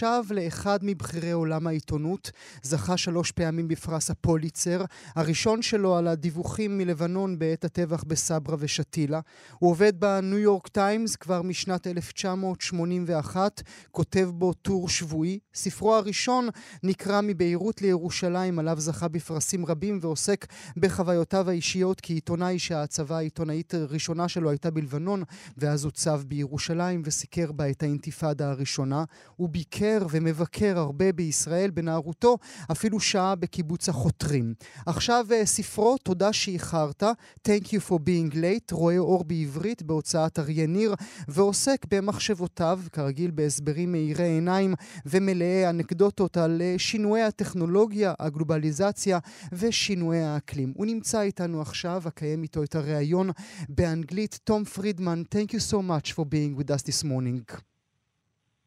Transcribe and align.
שב 0.00 0.22
לאחד 0.30 0.78
מבכירי 0.82 1.30
עולם 1.30 1.66
העיתונות, 1.66 2.30
זכה 2.62 2.96
שלוש 2.96 3.32
פעמים 3.32 3.68
בפרס 3.68 4.10
הפוליצר, 4.10 4.84
הראשון 5.14 5.62
שלו 5.62 5.96
על 5.96 6.08
הדיווחים 6.08 6.78
מלבנון 6.78 7.38
בעת 7.38 7.64
הטבח 7.64 8.04
בסברה 8.04 8.56
ושתילה. 8.58 9.20
הוא 9.58 9.70
עובד 9.70 10.00
בניו 10.00 10.38
יורק 10.38 10.68
טיימס 10.68 11.16
כבר 11.16 11.42
משנת 11.42 11.86
1981, 11.86 13.62
כותב 13.90 14.30
בו 14.34 14.52
טור 14.52 14.88
שבועי. 14.88 15.38
ספרו 15.54 15.94
הראשון 15.94 16.48
נקרא 16.82 17.20
מביירות 17.20 17.82
לירושלים, 17.82 18.58
עליו 18.58 18.80
זכה 18.80 19.08
בפרסים 19.08 19.66
רבים 19.66 19.98
ועוסק 20.02 20.46
בחוויותיו 20.76 21.50
האישיות 21.50 22.00
כעיתונאי 22.00 22.58
שההצבה 22.58 23.16
העיתונאית 23.16 23.74
הראשונה 23.74 24.28
שלו 24.28 24.50
הייתה 24.50 24.70
בלבנון, 24.70 25.22
ואז 25.58 25.84
הוצב 25.84 26.22
בירושלים 26.26 27.02
וסיקר 27.04 27.52
בה 27.52 27.70
את 27.70 27.82
האינתיפאדה 27.82 28.50
הראשונה. 28.50 29.04
הוא 29.36 29.48
ביקר 29.48 29.85
מבקר 29.86 30.06
ומבקר 30.10 30.78
הרבה 30.78 31.12
בישראל 31.12 31.70
בנערותו, 31.70 32.38
אפילו 32.70 33.00
שעה 33.00 33.34
בקיבוץ 33.34 33.88
החותרים. 33.88 34.54
עכשיו 34.86 35.26
אה, 35.32 35.46
ספרו, 35.46 35.96
תודה 35.98 36.32
שאיחרת, 36.32 37.02
Thank 37.48 37.64
you 37.64 37.90
for 37.90 37.94
being 37.94 38.34
late, 38.34 38.72
רואה 38.72 38.98
אור 38.98 39.24
בעברית 39.24 39.82
בהוצאת 39.82 40.38
אריה 40.38 40.66
ניר, 40.66 40.94
ועוסק 41.28 41.86
במחשבותיו, 41.90 42.80
כרגיל 42.92 43.30
בהסברים 43.30 43.92
מאירי 43.92 44.24
עיניים 44.24 44.74
ומלאי 45.06 45.70
אנקדוטות 45.70 46.36
על 46.36 46.62
אה, 46.62 46.74
שינויי 46.78 47.22
הטכנולוגיה, 47.22 48.14
הגלובליזציה 48.18 49.18
ושינויי 49.52 50.22
האקלים. 50.22 50.72
הוא 50.76 50.86
נמצא 50.86 51.20
איתנו 51.20 51.60
עכשיו, 51.60 52.02
אקיים 52.08 52.42
איתו 52.42 52.62
את 52.62 52.74
הריאיון 52.74 53.30
באנגלית. 53.68 54.38
תום 54.44 54.64
פרידמן, 54.64 55.22
Thank 55.34 55.52
you 55.52 55.60
so 55.72 55.76
much 55.76 56.12
for 56.12 56.24
being 56.24 56.56
with 56.58 56.70
us 56.70 56.82
this 56.82 57.04
morning. 57.04 57.75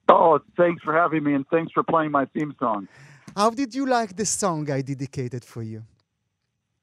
Oh, 0.10 0.40
thanks 0.58 0.84
for 0.84 0.94
having 0.94 1.24
me 1.24 1.34
and 1.34 1.46
thanks 1.50 1.72
for 1.72 1.84
playing 1.84 2.12
my 2.12 2.26
theme 2.26 2.54
song. 2.60 2.88
How 3.36 3.52
did 3.52 3.76
you 3.76 3.86
like 3.86 4.16
the 4.16 4.26
song 4.26 4.70
I 4.72 4.82
dedicated 4.82 5.46
for 5.46 5.62
you? 5.62 5.84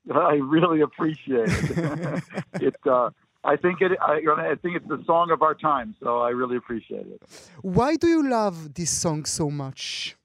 I 0.15 0.35
really 0.35 0.81
appreciate 0.81 1.49
it. 1.49 2.23
it 2.61 2.77
uh, 2.87 3.11
I 3.45 3.57
think 3.57 3.81
it. 3.81 3.93
I, 4.01 4.21
I, 4.53 4.55
think 4.57 4.77
it's 4.77 4.89
the 4.89 5.03
song 5.07 5.31
of 5.31 5.43
our 5.43 5.55
time, 5.55 5.95
so 6.03 6.21
I 6.21 6.31
really 6.31 6.57
appreciate 6.57 7.07
it. 7.07 7.23
Why 7.63 7.97
do 7.97 8.09
you 8.09 8.29
love 8.29 8.75
this 8.75 8.91
song 8.91 9.25
so 9.25 9.51
much? 9.51 10.16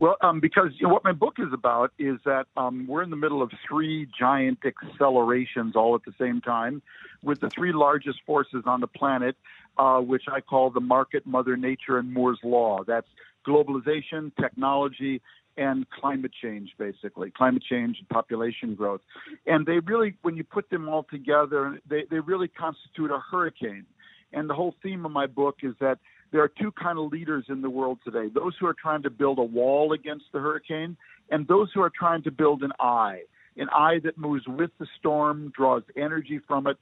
Well, 0.00 0.16
um, 0.22 0.40
because 0.40 0.70
you 0.78 0.86
know, 0.86 0.92
what 0.94 1.04
my 1.04 1.12
book 1.12 1.34
is 1.38 1.52
about 1.52 1.92
is 1.98 2.18
that 2.24 2.46
um, 2.56 2.86
we're 2.88 3.02
in 3.02 3.10
the 3.10 3.16
middle 3.16 3.42
of 3.42 3.52
three 3.68 4.08
giant 4.18 4.58
accelerations 4.64 5.76
all 5.76 5.94
at 5.94 6.04
the 6.04 6.14
same 6.18 6.40
time, 6.40 6.82
with 7.22 7.40
the 7.40 7.50
three 7.50 7.72
largest 7.72 8.18
forces 8.26 8.62
on 8.66 8.80
the 8.80 8.86
planet 8.86 9.36
uh, 9.80 10.00
which 10.00 10.24
I 10.30 10.40
call 10.40 10.70
the 10.70 10.80
market, 10.80 11.26
Mother 11.26 11.56
Nature, 11.56 11.98
and 11.98 12.12
Moore's 12.12 12.38
Law. 12.42 12.84
That's 12.86 13.06
globalization, 13.46 14.30
technology, 14.38 15.22
and 15.56 15.88
climate 15.90 16.32
change, 16.42 16.70
basically, 16.78 17.30
climate 17.30 17.62
change 17.68 17.98
and 17.98 18.08
population 18.08 18.74
growth. 18.74 19.00
And 19.46 19.66
they 19.66 19.78
really, 19.80 20.14
when 20.22 20.36
you 20.36 20.44
put 20.44 20.70
them 20.70 20.88
all 20.88 21.04
together, 21.04 21.80
they, 21.88 22.04
they 22.10 22.20
really 22.20 22.48
constitute 22.48 23.10
a 23.10 23.18
hurricane. 23.18 23.86
And 24.32 24.48
the 24.48 24.54
whole 24.54 24.74
theme 24.82 25.04
of 25.06 25.12
my 25.12 25.26
book 25.26 25.58
is 25.62 25.74
that 25.80 25.98
there 26.32 26.42
are 26.42 26.48
two 26.48 26.72
kind 26.72 26.98
of 26.98 27.12
leaders 27.12 27.46
in 27.48 27.62
the 27.62 27.70
world 27.70 27.98
today 28.04 28.28
those 28.32 28.54
who 28.58 28.66
are 28.66 28.74
trying 28.74 29.02
to 29.02 29.10
build 29.10 29.38
a 29.38 29.42
wall 29.42 29.92
against 29.92 30.26
the 30.32 30.38
hurricane, 30.38 30.96
and 31.30 31.46
those 31.48 31.70
who 31.72 31.82
are 31.82 31.90
trying 31.90 32.22
to 32.22 32.30
build 32.30 32.62
an 32.62 32.72
eye, 32.80 33.22
an 33.56 33.68
eye 33.70 34.00
that 34.04 34.18
moves 34.18 34.46
with 34.46 34.70
the 34.78 34.86
storm, 34.98 35.52
draws 35.56 35.82
energy 35.96 36.40
from 36.46 36.66
it, 36.66 36.76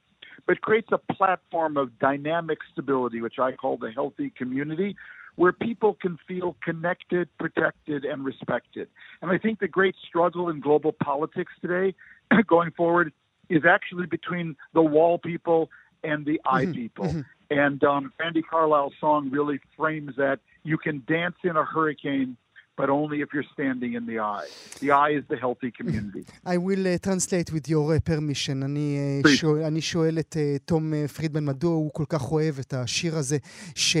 but 0.47 0.61
creates 0.61 0.89
a 0.91 1.13
platform 1.13 1.77
of 1.77 1.97
dynamic 1.99 2.59
stability, 2.71 3.21
which 3.21 3.39
I 3.39 3.51
call 3.51 3.77
the 3.77 3.91
healthy 3.91 4.31
community, 4.37 4.95
where 5.35 5.51
people 5.51 5.93
can 5.93 6.17
feel 6.27 6.55
connected, 6.63 7.29
protected, 7.37 8.03
and 8.03 8.25
respected. 8.25 8.89
And 9.21 9.31
I 9.31 9.37
think 9.37 9.59
the 9.59 9.67
great 9.67 9.95
struggle 10.07 10.49
in 10.49 10.59
global 10.59 10.91
politics 10.91 11.53
today, 11.61 11.95
going 12.47 12.71
forward, 12.71 13.13
is 13.49 13.63
actually 13.65 14.05
between 14.05 14.55
the 14.73 14.81
wall 14.81 15.17
people 15.17 15.69
and 16.03 16.25
the 16.25 16.41
eye 16.45 16.63
mm-hmm. 16.63 16.73
people. 16.73 17.05
Mm-hmm. 17.05 17.21
And 17.49 17.83
um, 17.83 18.13
Brandi 18.19 18.43
Carlile's 18.47 18.93
song 18.99 19.29
really 19.31 19.59
frames 19.75 20.13
that. 20.17 20.39
You 20.63 20.77
can 20.77 21.03
dance 21.07 21.35
in 21.43 21.55
a 21.55 21.63
hurricane, 21.63 22.35
but 22.79 22.89
only 22.99 23.17
if 23.25 23.29
you're 23.33 23.51
standing 23.57 23.91
in 23.99 24.03
the 24.11 24.17
eye. 24.33 24.49
The 24.83 24.91
eye 25.03 25.13
is 25.19 25.25
the 25.33 25.39
healthy 25.45 25.71
community. 25.79 26.23
I 26.53 26.57
will 26.67 26.85
uh, 26.87 26.97
translate 27.07 27.49
with 27.55 27.65
your 27.73 27.87
uh, 27.93 27.99
permission. 27.99 28.63
אני, 28.63 29.21
uh, 29.25 29.27
שואל, 29.27 29.63
אני 29.63 29.81
שואל 29.81 30.19
את 30.19 30.37
uh, 30.39 30.59
תום 30.65 30.93
uh, 30.93 31.07
פרידמן 31.07 31.45
מדוע 31.45 31.71
הוא 31.71 31.91
כל 31.93 32.03
כך 32.09 32.31
אוהב 32.31 32.59
את 32.59 32.73
השיר 32.73 33.17
הזה 33.17 33.37
ש, 33.75 33.97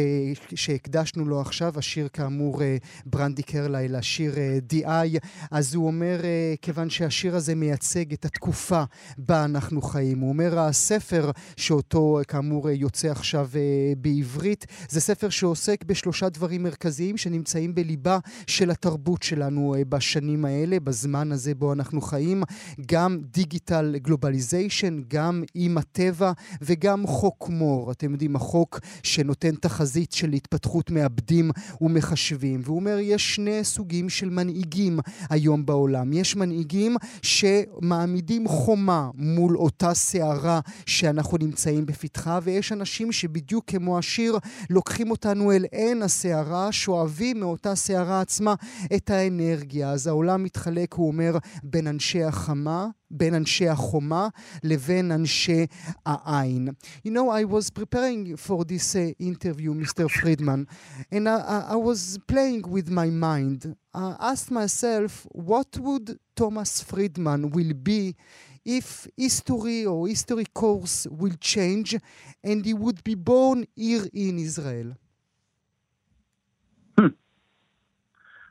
שהקדשנו 0.55 1.25
לו 1.25 1.41
עכשיו, 1.41 1.73
השיר 1.77 2.07
כאמור 2.13 2.61
uh, 2.61 2.65
ברנדי 3.05 3.43
קרלייל, 3.43 3.95
השיר 3.95 4.33
uh, 4.33 4.73
DI. 4.73 5.27
אז 5.51 5.75
הוא 5.75 5.87
אומר, 5.87 6.19
uh, 6.21 6.57
כיוון 6.61 6.89
שהשיר 6.89 7.35
הזה 7.35 7.55
מייצג 7.55 8.13
את 8.13 8.25
התקופה 8.25 8.83
בה 9.17 9.45
אנחנו 9.45 9.81
חיים. 9.81 10.19
הוא 10.19 10.29
אומר, 10.29 10.59
הספר 10.59 11.31
שאותו 11.57 12.19
כאמור 12.27 12.69
יוצא 12.69 13.07
עכשיו 13.11 13.49
uh, 13.53 13.57
בעברית, 13.97 14.65
זה 14.89 15.01
ספר 15.01 15.29
שעוסק 15.29 15.83
בשלושה 15.83 16.29
דברים 16.29 16.63
מרכזיים 16.63 17.17
שנמצאים 17.17 17.75
בליבה 17.75 18.17
של 18.47 18.68
של 18.69 18.73
התרבות 18.73 19.23
שלנו 19.23 19.75
אה, 19.75 19.85
בשנים 19.85 20.45
האלה, 20.45 20.79
בזמן 20.79 21.31
הזה 21.31 21.55
בו 21.55 21.73
אנחנו 21.73 22.01
חיים, 22.01 22.43
גם 22.85 23.19
דיגיטל 23.21 23.95
גלובליזיישן, 23.97 25.01
גם 25.07 25.43
עם 25.55 25.77
הטבע 25.77 26.31
וגם 26.61 27.07
חוק 27.07 27.49
מור. 27.49 27.91
אתם 27.91 28.11
יודעים, 28.11 28.35
החוק 28.35 28.79
שנותן 29.03 29.55
תחזית 29.55 30.11
של 30.11 30.31
התפתחות 30.31 30.91
מעבדים 30.91 31.51
ומחשבים. 31.81 32.61
והוא 32.63 32.75
אומר, 32.75 32.97
יש 33.01 33.35
שני 33.35 33.63
סוגים 33.63 34.09
של 34.09 34.29
מנהיגים 34.29 34.99
היום 35.29 35.65
בעולם. 35.65 36.13
יש 36.13 36.35
מנהיגים 36.35 36.95
שמעמידים 37.21 38.47
חומה 38.47 39.09
מול 39.15 39.57
אותה 39.57 39.93
סערה 39.93 40.59
שאנחנו 40.85 41.37
נמצאים 41.37 41.85
בפתחה, 41.85 42.39
ויש 42.43 42.71
אנשים 42.71 43.11
שבדיוק 43.11 43.65
כמו 43.67 43.97
השיר, 43.97 44.37
לוקחים 44.69 45.11
אותנו 45.11 45.51
אל 45.51 45.65
עין 45.71 46.01
הסערה, 46.01 46.71
שואבים 46.71 47.39
מאותה 47.39 47.75
סערה 47.75 48.21
עצמה 48.21 48.55
את 48.96 49.10
האנרגיה. 49.10 49.90
אז 49.90 50.06
העולם 50.06 50.42
מתחלק, 50.42 50.94
הוא 50.94 51.06
אומר, 51.08 51.38
בין 51.62 51.86
אנשי 51.86 52.24
החמה 52.24 52.88
בין 53.16 53.34
אנשי 53.34 53.68
החומה 53.68 54.28
לבין 54.62 55.12
אנשי 55.12 55.66
העין. 56.06 56.68
You 57.04 57.10
know, 57.10 57.30
I 57.30 57.44
was 57.44 57.70
preparing 57.70 58.36
for 58.36 58.64
this 58.64 58.96
uh, 58.96 59.12
interview, 59.18 59.72
Mr. 59.74 60.10
Friedman, 60.10 60.66
and 61.12 61.28
I, 61.28 61.66
I, 61.70 61.76
was 61.76 62.18
playing 62.26 62.62
with 62.68 62.88
my 62.90 63.08
mind. 63.10 63.76
I 63.94 64.16
asked 64.30 64.50
myself, 64.50 65.26
what 65.30 65.78
would 65.78 66.18
Thomas 66.34 66.82
Friedman 66.82 67.50
will 67.50 67.74
be 67.74 68.16
if 68.64 69.06
history 69.16 69.86
or 69.86 70.08
history 70.08 70.46
course 70.52 71.06
will 71.10 71.36
change 71.40 71.96
and 72.42 72.64
he 72.64 72.74
would 72.74 73.04
be 73.04 73.14
born 73.14 73.66
here 73.76 74.06
in 74.12 74.38
Israel? 74.38 74.88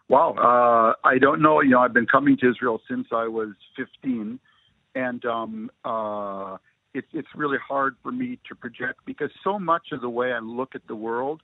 Wow, 0.09 0.35
uh, 0.39 1.07
I 1.07 1.19
don't 1.19 1.43
know. 1.43 1.61
You 1.61 1.71
know, 1.71 1.81
I've 1.81 1.93
been 1.93 2.07
coming 2.07 2.37
to 2.39 2.51
Israel 2.51 2.81
since 2.89 3.09
I 3.13 3.29
was 3.29 3.51
15, 3.77 4.41
and 4.95 5.25
um, 5.27 5.71
uh, 5.85 6.57
it's 6.95 7.09
it's 7.13 7.29
really 7.35 7.59
hard 7.67 7.97
for 8.03 8.11
me 8.11 8.39
to 8.49 8.55
project 8.55 9.01
because 9.05 9.31
so 9.45 9.59
much 9.59 9.89
of 9.93 10.01
the 10.01 10.09
way 10.09 10.33
I 10.33 10.39
look 10.39 10.75
at 10.75 10.87
the 10.89 10.97
world 10.97 11.43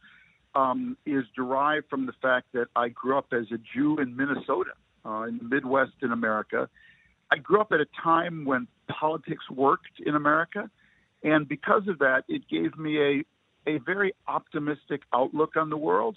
um, 0.54 0.97
is 1.04 1.25
derived 1.36 1.91
from 1.91 2.06
the 2.06 2.14
fact 2.22 2.47
that 2.54 2.66
I 2.75 2.88
grew 2.88 3.19
up 3.19 3.26
as 3.32 3.47
a 3.52 3.58
Jew 3.58 3.98
in 3.98 4.16
Minnesota, 4.16 4.72
uh, 5.04 5.22
in 5.22 5.38
the 5.38 5.44
Midwest 5.44 5.92
in 6.00 6.12
America. 6.12 6.69
I 7.31 7.36
grew 7.36 7.60
up 7.60 7.70
at 7.72 7.81
a 7.81 7.86
time 8.02 8.46
when 8.46 8.66
politics 8.88 9.50
worked 9.50 10.00
in 10.04 10.14
America, 10.14 10.70
and 11.22 11.46
because 11.46 11.86
of 11.86 11.98
that, 11.98 12.25
it 12.28 12.48
gave 12.48 12.78
me 12.78 12.98
a 12.98 13.25
a 13.66 13.78
very 13.78 14.14
optimistic 14.26 15.02
outlook 15.12 15.56
on 15.56 15.69
the 15.69 15.76
world. 15.76 16.16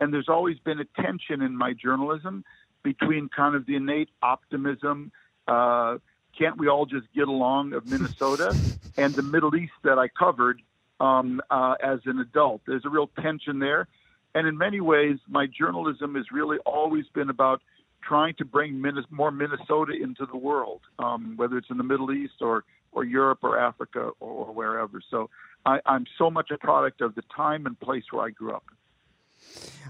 And 0.00 0.12
there's 0.12 0.28
always 0.28 0.58
been 0.58 0.80
a 0.80 1.02
tension 1.02 1.42
in 1.42 1.56
my 1.56 1.72
journalism 1.72 2.44
between 2.82 3.28
kind 3.28 3.56
of 3.56 3.66
the 3.66 3.74
innate 3.74 4.10
optimism, 4.22 5.10
uh, 5.48 5.98
can't 6.38 6.58
we 6.58 6.68
all 6.68 6.86
just 6.86 7.06
get 7.14 7.26
along 7.28 7.72
of 7.72 7.86
Minnesota 7.86 8.56
and 8.96 9.14
the 9.14 9.22
Middle 9.22 9.56
East 9.56 9.72
that 9.82 9.98
I 9.98 10.08
covered 10.08 10.60
um, 11.00 11.40
uh, 11.50 11.74
as 11.82 12.00
an 12.04 12.20
adult. 12.20 12.62
There's 12.66 12.84
a 12.84 12.88
real 12.88 13.10
tension 13.20 13.58
there. 13.58 13.88
And 14.34 14.46
in 14.46 14.58
many 14.58 14.80
ways, 14.80 15.18
my 15.28 15.46
journalism 15.46 16.14
has 16.14 16.26
really 16.30 16.58
always 16.58 17.06
been 17.14 17.30
about 17.30 17.62
trying 18.02 18.34
to 18.34 18.44
bring 18.44 18.80
more 19.10 19.30
Minnesota 19.30 19.92
into 20.00 20.26
the 20.26 20.36
world, 20.36 20.82
um, 20.98 21.36
whether 21.36 21.56
it's 21.58 21.70
in 21.70 21.78
the 21.78 21.84
Middle 21.84 22.12
East 22.12 22.34
or, 22.40 22.64
or 22.92 23.04
Europe 23.04 23.40
or 23.42 23.58
Africa 23.58 24.10
or, 24.20 24.46
or 24.46 24.52
wherever. 24.52 25.02
So 25.10 25.30
I, 25.64 25.80
I'm 25.86 26.06
so 26.18 26.30
much 26.30 26.50
a 26.50 26.58
product 26.58 27.00
of 27.00 27.14
the 27.14 27.22
time 27.34 27.66
and 27.66 27.78
place 27.80 28.04
where 28.10 28.24
I 28.24 28.30
grew 28.30 28.54
up. 28.54 28.64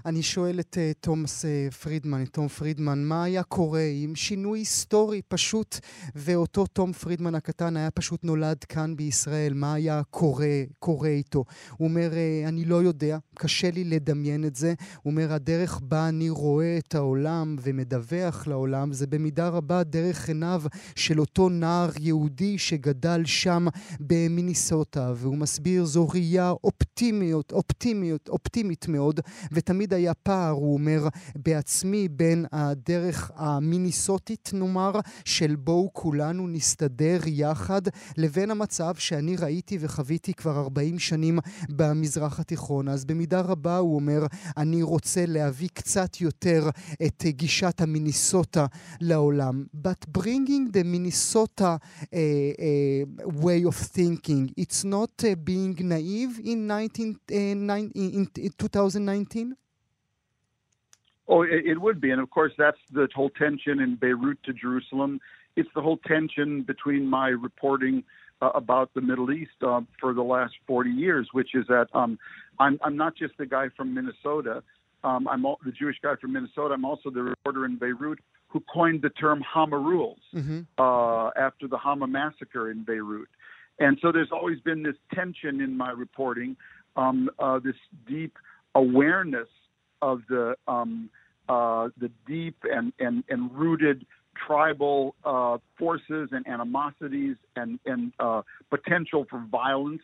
אני 0.05 0.23
שואל 0.23 0.59
את 0.59 0.77
uh, 0.77 0.97
תומס 0.99 1.45
uh, 1.45 1.73
פרידמן, 1.73 2.23
את 2.23 2.29
תום 2.29 2.47
פרידמן, 2.47 3.03
מה 3.03 3.23
היה 3.23 3.43
קורה 3.43 3.81
אם 3.81 4.15
שינוי 4.15 4.59
היסטורי 4.59 5.21
פשוט, 5.27 5.79
ואותו 6.15 6.65
תום 6.65 6.93
פרידמן 6.93 7.35
הקטן 7.35 7.77
היה 7.77 7.91
פשוט 7.91 8.23
נולד 8.23 8.63
כאן 8.63 8.95
בישראל, 8.95 9.53
מה 9.53 9.73
היה 9.73 10.01
קורה, 10.09 10.63
קורה 10.79 11.09
איתו? 11.09 11.43
הוא 11.77 11.87
אומר, 11.87 12.09
uh, 12.11 12.47
אני 12.47 12.65
לא 12.65 12.75
יודע, 12.75 13.17
קשה 13.35 13.71
לי 13.71 13.83
לדמיין 13.83 14.45
את 14.45 14.55
זה. 14.55 14.73
הוא 15.03 15.11
אומר, 15.11 15.33
הדרך 15.33 15.79
בה 15.83 16.09
אני 16.09 16.29
רואה 16.29 16.77
את 16.77 16.95
העולם 16.95 17.55
ומדווח 17.61 18.47
לעולם, 18.47 18.93
זה 18.93 19.07
במידה 19.07 19.49
רבה 19.49 19.83
דרך 19.83 20.27
עיניו 20.27 20.63
של 20.95 21.19
אותו 21.19 21.49
נער 21.49 21.89
יהודי 21.99 22.57
שגדל 22.57 23.25
שם 23.25 23.67
במיניסוטה, 23.99 25.13
והוא 25.15 25.37
מסביר, 25.37 25.85
זו 25.85 26.07
ראייה 26.07 26.53
אופטימיות, 26.63 27.51
אופטימיות, 27.51 28.29
אופטימית 28.29 28.87
מאוד, 28.87 29.19
ותמיד 29.51 29.86
היה 29.93 30.13
פער, 30.13 30.51
הוא 30.51 30.73
אומר, 30.73 31.07
בעצמי 31.35 32.07
בין 32.07 32.45
הדרך 32.51 33.31
המיניסוטית, 33.35 34.49
נאמר, 34.53 34.91
של 35.25 35.55
בואו 35.55 35.89
כולנו 35.93 36.47
נסתדר 36.47 37.19
יחד, 37.25 37.81
לבין 38.17 38.51
המצב 38.51 38.95
שאני 38.95 39.35
ראיתי 39.35 39.77
וחוויתי 39.81 40.33
כבר 40.33 40.59
40 40.59 40.99
שנים 40.99 41.39
במזרח 41.69 42.39
התיכון. 42.39 42.87
אז 42.87 43.05
במידה 43.05 43.41
רבה, 43.41 43.77
הוא 43.77 43.95
אומר, 43.95 44.25
אני 44.57 44.81
רוצה 44.81 45.25
להביא 45.27 45.69
קצת 45.73 46.21
יותר 46.21 46.69
את 47.05 47.23
גישת 47.27 47.81
המיניסוטה 47.81 48.65
לעולם. 49.01 49.65
But 49.87 50.17
bringing 50.17 50.71
the 50.71 50.83
Minnesota 50.83 51.79
uh, 51.79 52.15
uh, 52.15 52.17
way 53.43 53.63
of 53.63 53.75
thinking, 53.75 54.53
it's 54.57 54.83
not 54.83 55.11
uh, 55.23 55.35
being 55.35 55.75
naive 55.79 56.39
in, 56.43 56.67
19, 56.67 57.15
uh, 57.31 57.35
in, 57.35 58.27
in 58.35 58.51
2019? 58.57 59.66
Oh, 61.27 61.41
it 61.43 61.81
would 61.81 61.99
be. 61.99 62.11
And 62.11 62.21
of 62.21 62.29
course, 62.29 62.53
that's 62.57 62.77
the 62.91 63.09
whole 63.13 63.29
tension 63.29 63.79
in 63.81 63.95
Beirut 63.95 64.41
to 64.43 64.53
Jerusalem. 64.53 65.19
It's 65.57 65.69
the 65.75 65.81
whole 65.81 65.97
tension 65.97 66.61
between 66.61 67.05
my 67.05 67.29
reporting 67.29 68.03
uh, 68.41 68.51
about 68.55 68.93
the 68.93 69.01
Middle 69.01 69.31
East 69.31 69.51
uh, 69.61 69.81
for 69.99 70.13
the 70.13 70.21
last 70.21 70.53
40 70.67 70.89
years, 70.89 71.29
which 71.33 71.53
is 71.53 71.65
that 71.67 71.87
um, 71.93 72.17
I'm, 72.59 72.79
I'm 72.83 72.95
not 72.95 73.15
just 73.15 73.37
the 73.37 73.45
guy 73.45 73.67
from 73.75 73.93
Minnesota. 73.93 74.63
Um, 75.03 75.27
I'm 75.27 75.45
all, 75.45 75.59
the 75.65 75.71
Jewish 75.71 75.97
guy 76.01 76.15
from 76.15 76.33
Minnesota. 76.33 76.73
I'm 76.73 76.85
also 76.85 77.09
the 77.09 77.23
reporter 77.23 77.65
in 77.65 77.77
Beirut 77.77 78.19
who 78.47 78.63
coined 78.73 79.01
the 79.01 79.09
term 79.09 79.41
Hama 79.41 79.77
rules 79.77 80.19
mm-hmm. 80.33 80.61
uh, 80.77 81.29
after 81.37 81.67
the 81.67 81.77
Hama 81.77 82.07
massacre 82.07 82.71
in 82.71 82.83
Beirut. 82.83 83.27
And 83.79 83.97
so 84.01 84.11
there's 84.11 84.31
always 84.31 84.59
been 84.61 84.83
this 84.83 84.95
tension 85.13 85.61
in 85.61 85.77
my 85.77 85.91
reporting, 85.91 86.55
um, 86.95 87.29
uh, 87.39 87.59
this 87.59 87.75
deep 88.07 88.37
awareness 88.73 89.49
of 90.01 90.21
the 90.29 90.55
um, 90.67 91.09
uh, 91.49 91.89
the 91.97 92.11
deep 92.27 92.57
and, 92.63 92.91
and, 92.99 93.23
and 93.29 93.53
rooted 93.55 94.05
tribal 94.45 95.15
uh, 95.23 95.57
forces 95.77 96.29
and 96.31 96.45
animosities 96.47 97.35
and, 97.55 97.79
and 97.85 98.11
uh, 98.19 98.41
potential 98.69 99.25
for 99.29 99.43
violence, 99.49 100.01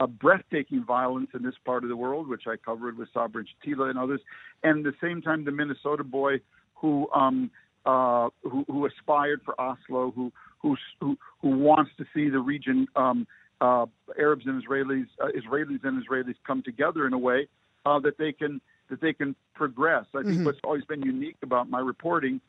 uh, 0.00 0.06
breathtaking 0.06 0.84
violence 0.84 1.28
in 1.34 1.42
this 1.42 1.54
part 1.64 1.82
of 1.82 1.88
the 1.88 1.96
world, 1.96 2.28
which 2.28 2.42
I 2.46 2.56
covered 2.56 2.98
with 2.98 3.08
Sabra 3.14 3.44
Chatila 3.44 3.90
and 3.90 3.98
others, 3.98 4.20
and 4.62 4.84
at 4.84 4.92
the 4.92 5.06
same 5.06 5.22
time 5.22 5.44
the 5.44 5.52
Minnesota 5.52 6.04
boy 6.04 6.40
who 6.74 7.08
um, 7.12 7.50
uh, 7.86 8.28
who, 8.42 8.64
who, 8.66 8.86
aspired 8.86 9.40
for 9.44 9.58
Oslo, 9.58 10.12
who 10.14 10.32
who 10.58 10.76
who, 11.00 11.16
who 11.40 11.50
wants 11.50 11.90
to 11.96 12.04
see 12.14 12.28
the 12.28 12.38
region, 12.38 12.86
um, 12.96 13.26
uh, 13.60 13.86
Arabs 14.18 14.44
and 14.46 14.62
Israelis, 14.62 15.06
uh, 15.22 15.28
Israelis 15.28 15.82
and 15.84 16.04
Israelis 16.04 16.34
come 16.46 16.62
together 16.62 17.06
in 17.06 17.14
a 17.14 17.18
way 17.18 17.46
that 17.86 18.14
they 18.18 18.32
can 18.32 18.60
that 18.90 19.00
they 19.00 19.12
can 19.12 19.34
progress. 19.54 20.04
I 20.14 20.22
think 20.22 20.34
mm-hmm. 20.34 20.44
what's 20.44 20.58
always 20.64 20.84
been 20.84 21.02
unique 21.02 21.36
about 21.42 21.70
my 21.70 21.80
reporting 21.80 22.40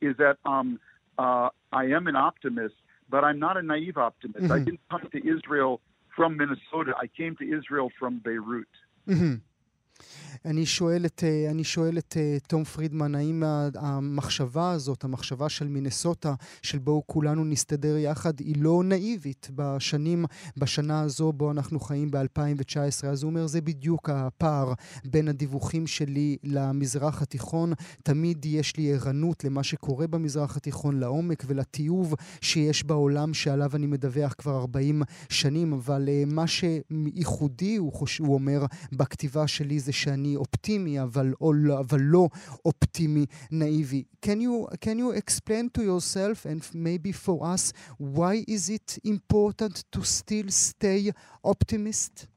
is 0.00 0.16
that 0.16 0.38
um, 0.44 0.80
uh, 1.18 1.50
I 1.72 1.84
am 1.84 2.06
an 2.06 2.16
optimist, 2.16 2.74
but 3.08 3.22
I'm 3.22 3.38
not 3.38 3.56
a 3.56 3.62
naive 3.62 3.96
optimist. 3.96 4.44
Mm-hmm. 4.44 4.52
I 4.52 4.58
didn't 4.58 4.80
come 4.90 5.08
to 5.12 5.18
Israel 5.18 5.80
from 6.16 6.36
Minnesota. 6.36 6.94
I 6.96 7.06
came 7.06 7.36
to 7.36 7.58
Israel 7.58 7.90
from 7.98 8.18
Beirut. 8.18 8.66
Mm-hmm. 9.08 9.36
אני 10.44 10.66
שואל 10.66 11.06
את, 11.06 11.24
אה, 11.26 11.50
אני 11.50 11.64
שואל 11.64 11.98
את 11.98 12.16
אה, 12.16 12.36
תום 12.46 12.64
פרידמן, 12.64 13.14
האם 13.14 13.42
המחשבה 13.74 14.70
הזאת, 14.70 15.04
המחשבה 15.04 15.48
של 15.48 15.68
מינסוטה, 15.68 16.34
של 16.62 16.78
בואו 16.78 17.02
כולנו 17.06 17.44
נסתדר 17.44 17.96
יחד, 17.96 18.40
היא 18.40 18.62
לא 18.62 18.82
נאיבית 18.84 19.48
בשנים, 19.54 20.24
בשנה 20.56 21.00
הזו 21.00 21.32
בו 21.32 21.50
אנחנו 21.50 21.80
חיים 21.80 22.10
ב-2019. 22.10 23.06
אז 23.06 23.22
הוא 23.22 23.30
אומר, 23.30 23.46
זה 23.46 23.60
בדיוק 23.60 24.10
הפער 24.10 24.72
בין 25.04 25.28
הדיווחים 25.28 25.86
שלי 25.86 26.36
למזרח 26.44 27.22
התיכון. 27.22 27.72
תמיד 28.02 28.46
יש 28.46 28.76
לי 28.76 28.94
ערנות 28.94 29.44
למה 29.44 29.62
שקורה 29.62 30.06
במזרח 30.06 30.56
התיכון, 30.56 31.00
לעומק 31.00 31.42
ולטיוב 31.46 32.14
שיש 32.40 32.84
בעולם 32.84 33.34
שעליו 33.34 33.76
אני 33.76 33.86
מדווח 33.86 34.34
כבר 34.38 34.56
40 34.56 35.02
שנים, 35.28 35.72
אבל 35.72 36.08
אה, 36.08 36.22
מה 36.26 36.44
שייחודי, 36.46 37.76
הוא, 37.76 37.92
חוש... 37.92 38.18
הוא 38.18 38.34
אומר, 38.34 38.66
בכתיבה 38.92 39.46
שלי 39.46 39.80
זה 39.80 39.89
שאני 39.91 40.25
אני 40.25 40.35
אופטימי, 40.35 41.01
אבל, 41.01 41.33
אבל 41.79 42.01
לא 42.01 42.27
אופטימי 42.65 43.25
נאיבי. 43.51 44.03
Can 44.25 44.39
you, 44.41 44.67
can 44.81 44.97
you 44.97 45.11
explain 45.11 45.69
to 45.77 45.81
yourself 45.83 46.45
and 46.45 46.61
maybe 46.73 47.11
for 47.11 47.37
us 47.53 47.73
why 47.99 48.43
is 48.47 48.69
it 48.69 48.97
important 49.03 49.83
to 49.91 50.01
still 50.03 50.49
stay 50.49 51.11
optimist? 51.43 52.27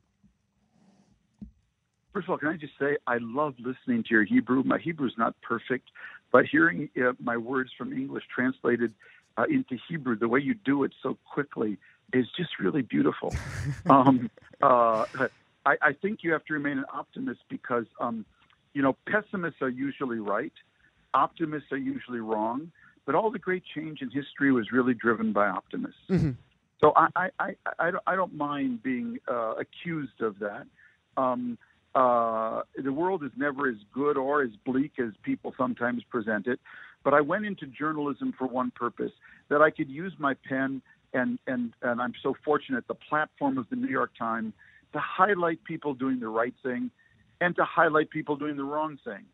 First 2.12 2.24
of 2.26 2.30
all, 2.30 2.38
can 2.38 2.48
I 2.48 2.56
just 2.66 2.76
say 2.82 2.90
I 3.14 3.18
love 3.38 3.54
listening 3.70 4.00
to 4.06 4.10
your 4.16 4.26
Hebrew. 4.34 4.60
My 4.74 4.78
Hebrew 4.86 5.06
is 5.12 5.18
not 5.24 5.32
perfect, 5.52 5.86
but 6.32 6.42
hearing 6.54 6.78
uh, 6.96 7.12
my 7.30 7.36
words 7.50 7.70
from 7.78 7.88
English 8.02 8.24
translated 8.36 8.90
uh, 9.38 9.44
into 9.56 9.74
Hebrew, 9.88 10.14
the 10.24 10.30
way 10.34 10.40
you 10.48 10.54
do 10.72 10.76
it 10.86 10.92
so 11.04 11.10
quickly, 11.34 11.72
is 12.12 12.26
just 12.40 12.52
really 12.58 12.82
beautiful. 12.82 13.30
um, 13.94 14.30
uh, 14.60 15.04
I, 15.65 15.75
I 15.81 15.93
think 15.93 16.19
you 16.23 16.31
have 16.33 16.45
to 16.45 16.53
remain 16.53 16.77
an 16.77 16.85
optimist 16.93 17.41
because, 17.49 17.85
um, 17.99 18.25
you 18.73 18.81
know, 18.81 18.95
pessimists 19.07 19.61
are 19.61 19.69
usually 19.69 20.19
right, 20.19 20.53
optimists 21.13 21.71
are 21.71 21.77
usually 21.77 22.19
wrong, 22.19 22.71
but 23.05 23.15
all 23.15 23.31
the 23.31 23.39
great 23.39 23.63
change 23.75 24.01
in 24.01 24.09
history 24.09 24.51
was 24.51 24.71
really 24.71 24.93
driven 24.93 25.33
by 25.33 25.47
optimists. 25.47 25.99
Mm-hmm. 26.09 26.31
So 26.81 26.93
I, 26.95 27.07
I, 27.15 27.29
I, 27.39 27.55
I, 27.79 27.91
don't, 27.91 28.03
I 28.07 28.15
don't 28.15 28.35
mind 28.35 28.83
being 28.83 29.19
uh, 29.27 29.53
accused 29.55 30.21
of 30.21 30.39
that. 30.39 30.65
Um, 31.15 31.57
uh, 31.95 32.63
the 32.81 32.91
world 32.91 33.23
is 33.23 33.31
never 33.37 33.69
as 33.69 33.77
good 33.93 34.17
or 34.17 34.41
as 34.41 34.49
bleak 34.65 34.93
as 34.99 35.11
people 35.21 35.53
sometimes 35.57 36.03
present 36.03 36.47
it. 36.47 36.59
But 37.03 37.13
I 37.13 37.21
went 37.21 37.45
into 37.45 37.67
journalism 37.67 38.33
for 38.37 38.47
one 38.47 38.71
purpose 38.71 39.11
that 39.49 39.61
I 39.61 39.69
could 39.69 39.89
use 39.89 40.13
my 40.17 40.33
pen, 40.33 40.81
and, 41.13 41.37
and, 41.47 41.73
and 41.81 42.01
I'm 42.01 42.13
so 42.23 42.35
fortunate 42.43 42.87
the 42.87 42.95
platform 42.95 43.57
of 43.57 43.69
the 43.69 43.75
New 43.75 43.89
York 43.89 44.11
Times 44.17 44.53
to 44.93 44.99
highlight 44.99 45.63
people 45.63 45.93
doing 45.93 46.19
the 46.19 46.27
right 46.27 46.53
thing 46.63 46.91
and 47.41 47.55
to 47.55 47.65
highlight 47.65 48.09
people 48.09 48.35
doing 48.35 48.55
the 48.55 48.63
wrong 48.63 48.97
thing. 49.03 49.25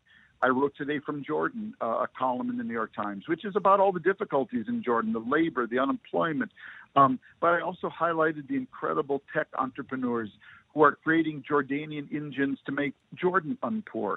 I 0.42 0.48
wrote 0.48 0.74
today 0.76 1.00
from 1.04 1.22
Jordan 1.22 1.74
uh, 1.82 1.86
a 1.86 2.08
column 2.18 2.48
in 2.48 2.56
the 2.56 2.64
New 2.64 2.72
York 2.72 2.94
Times, 2.94 3.28
which 3.28 3.44
is 3.44 3.56
about 3.56 3.78
all 3.78 3.92
the 3.92 4.00
difficulties 4.00 4.66
in 4.68 4.82
Jordan, 4.82 5.12
the 5.12 5.18
labor, 5.18 5.66
the 5.66 5.78
unemployment. 5.78 6.50
Um, 6.96 7.20
but 7.40 7.48
I 7.48 7.60
also 7.60 7.90
highlighted 7.90 8.48
the 8.48 8.56
incredible 8.56 9.22
tech 9.34 9.48
entrepreneurs 9.58 10.30
who 10.72 10.82
are 10.82 10.92
creating 10.92 11.44
Jordanian 11.48 12.12
engines 12.14 12.58
to 12.66 12.72
make 12.72 12.94
Jordan 13.14 13.58
unpoor. 13.62 14.16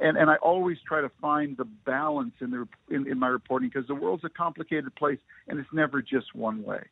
And, 0.00 0.16
and 0.16 0.30
I 0.30 0.36
always 0.36 0.78
try 0.86 1.00
to 1.00 1.10
find 1.20 1.56
the 1.56 1.64
balance 1.64 2.34
in, 2.40 2.50
the, 2.50 2.68
in, 2.94 3.10
in 3.10 3.18
my 3.18 3.28
reporting 3.28 3.70
because 3.72 3.88
the 3.88 3.94
world's 3.94 4.24
a 4.24 4.28
complicated 4.28 4.94
place 4.94 5.18
and 5.48 5.58
it's 5.58 5.72
never 5.72 6.02
just 6.02 6.34
one 6.34 6.62
way. 6.62 6.84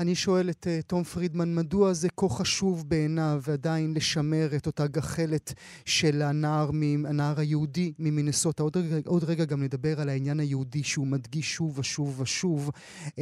אני 0.00 0.14
שואל 0.14 0.50
את 0.50 0.66
uh, 0.66 0.82
תום 0.86 1.04
פרידמן, 1.04 1.54
מדוע 1.54 1.92
זה 1.92 2.08
כה 2.16 2.28
חשוב 2.28 2.88
בעיניו 2.88 3.42
עדיין 3.52 3.94
לשמר 3.94 4.48
את 4.56 4.66
אותה 4.66 4.86
גחלת 4.86 5.52
של 5.84 6.22
הנער, 6.22 6.70
הנער 7.08 7.40
היהודי 7.40 7.92
ממינסוטה? 7.98 8.62
עוד, 8.62 8.76
עוד 9.06 9.24
רגע 9.24 9.44
גם 9.44 9.62
נדבר 9.62 10.00
על 10.00 10.08
העניין 10.08 10.40
היהודי 10.40 10.82
שהוא 10.82 11.06
מדגיש 11.06 11.54
שוב 11.54 11.78
ושוב 11.78 12.20
ושוב. 12.20 12.70
Uh, 13.06 13.12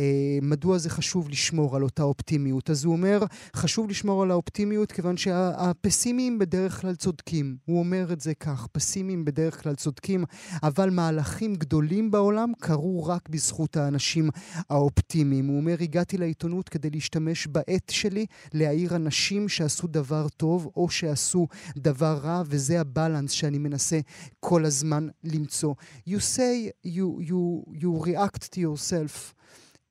מדוע 0.43 0.79
זה 0.79 0.91
חשוב 0.91 1.29
לשמור 1.29 1.77
על 1.77 1.83
אותה 1.83 2.03
אופטימיות? 2.03 2.71
אז 2.71 2.85
הוא 2.85 2.93
אומר, 2.93 3.25
חשוב 3.57 3.91
לשמור 3.91 4.23
על 4.23 4.31
האופטימיות 4.31 4.93
כיוון 4.93 5.17
שהפסימיים 5.17 6.39
בדרך 6.39 6.81
כלל 6.81 6.95
צודקים. 6.95 7.57
הוא 7.65 7.79
אומר 7.79 8.13
את 8.13 8.21
זה 8.21 8.35
כך, 8.35 8.67
פסימיים 8.73 9.25
בדרך 9.25 9.63
כלל 9.63 9.75
צודקים, 9.75 10.25
אבל 10.63 10.91
מהלכים 10.91 11.55
גדולים 11.55 12.11
בעולם 12.11 12.53
קרו 12.61 13.07
רק 13.07 13.29
בזכות 13.29 13.77
האנשים 13.77 14.31
האופטימיים. 14.71 15.47
הוא 15.47 15.57
אומר, 15.57 15.77
הגעתי 15.81 16.19
לעיתונות 16.19 16.68
כדי 16.69 16.91
להשתמש 16.91 17.47
בעת 17.47 17.91
שלי 17.91 18.27
להעיר 18.53 18.97
אנשים 18.97 19.49
שעשו 19.49 19.87
דבר 19.87 20.29
טוב 20.29 20.71
או 20.77 20.91
שעשו 20.91 21.47
דבר 21.77 22.19
רע, 22.23 22.43
וזה 22.47 22.81
הבלנס 22.81 23.31
שאני 23.31 23.59
מנסה 23.59 24.01
כל 24.41 24.65
הזמן 24.65 25.09
למצוא. 25.25 25.75
You 26.09 26.19
say 26.19 26.71
you, 26.85 27.21
you, 27.21 27.65
you 27.83 28.05
react 28.07 28.53
to 28.53 28.61
yourself 28.61 29.35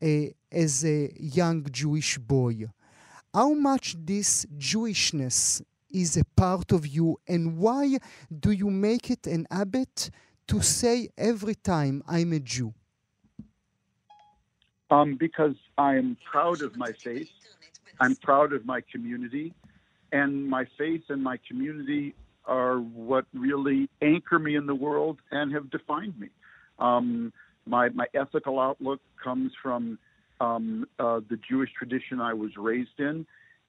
uh, 0.02 0.06
as 0.52 0.86
a 0.86 1.12
young 1.20 1.66
Jewish 1.72 2.18
boy. 2.18 2.66
How 3.34 3.54
much 3.54 3.96
this 4.06 4.46
Jewishness 4.58 5.62
is 5.94 6.18
a 6.18 6.26
part 6.36 6.72
of 6.72 6.88
you, 6.88 7.18
and 7.28 7.58
why 7.58 7.98
do 8.32 8.52
you 8.52 8.70
make 8.70 9.10
it 9.10 9.28
an 9.28 9.46
habit 9.52 10.10
to 10.48 10.62
say 10.62 11.10
every 11.18 11.56
time 11.56 12.04
I'm 12.08 12.34
a 12.34 12.40
Jew? 12.40 12.74
Um, 14.89 15.17
because 15.20 15.56
I'm 15.77 16.17
proud 16.29 16.62
of 16.62 16.77
my 16.77 16.94
faith, 17.03 17.27
I'm 18.00 18.15
proud 18.15 18.53
of 18.53 18.65
my 18.65 18.82
community, 18.91 19.53
and 20.12 20.48
my 20.48 20.65
faith 20.77 21.03
and 21.10 21.22
my 21.24 21.38
community 21.48 22.15
are 22.46 22.77
what 22.77 23.25
really 23.34 23.89
anchor 24.01 24.39
me 24.39 24.56
in 24.56 24.65
the 24.65 24.75
world 24.75 25.20
and 25.32 25.53
have 25.53 25.70
defined 25.70 26.17
me. 26.17 26.29
Um, 26.79 27.34
my 27.65 27.89
my 27.89 28.06
ethical 28.13 28.60
outlook 28.60 29.01
comes 29.22 29.51
from 29.62 30.00
um, 30.39 30.88
uh, 31.00 31.20
the 31.29 31.38
Jewish 31.50 31.70
tradition 31.77 32.22
I 32.22 32.34
was 32.34 32.51
raised 32.56 33.00
in, 33.00 33.25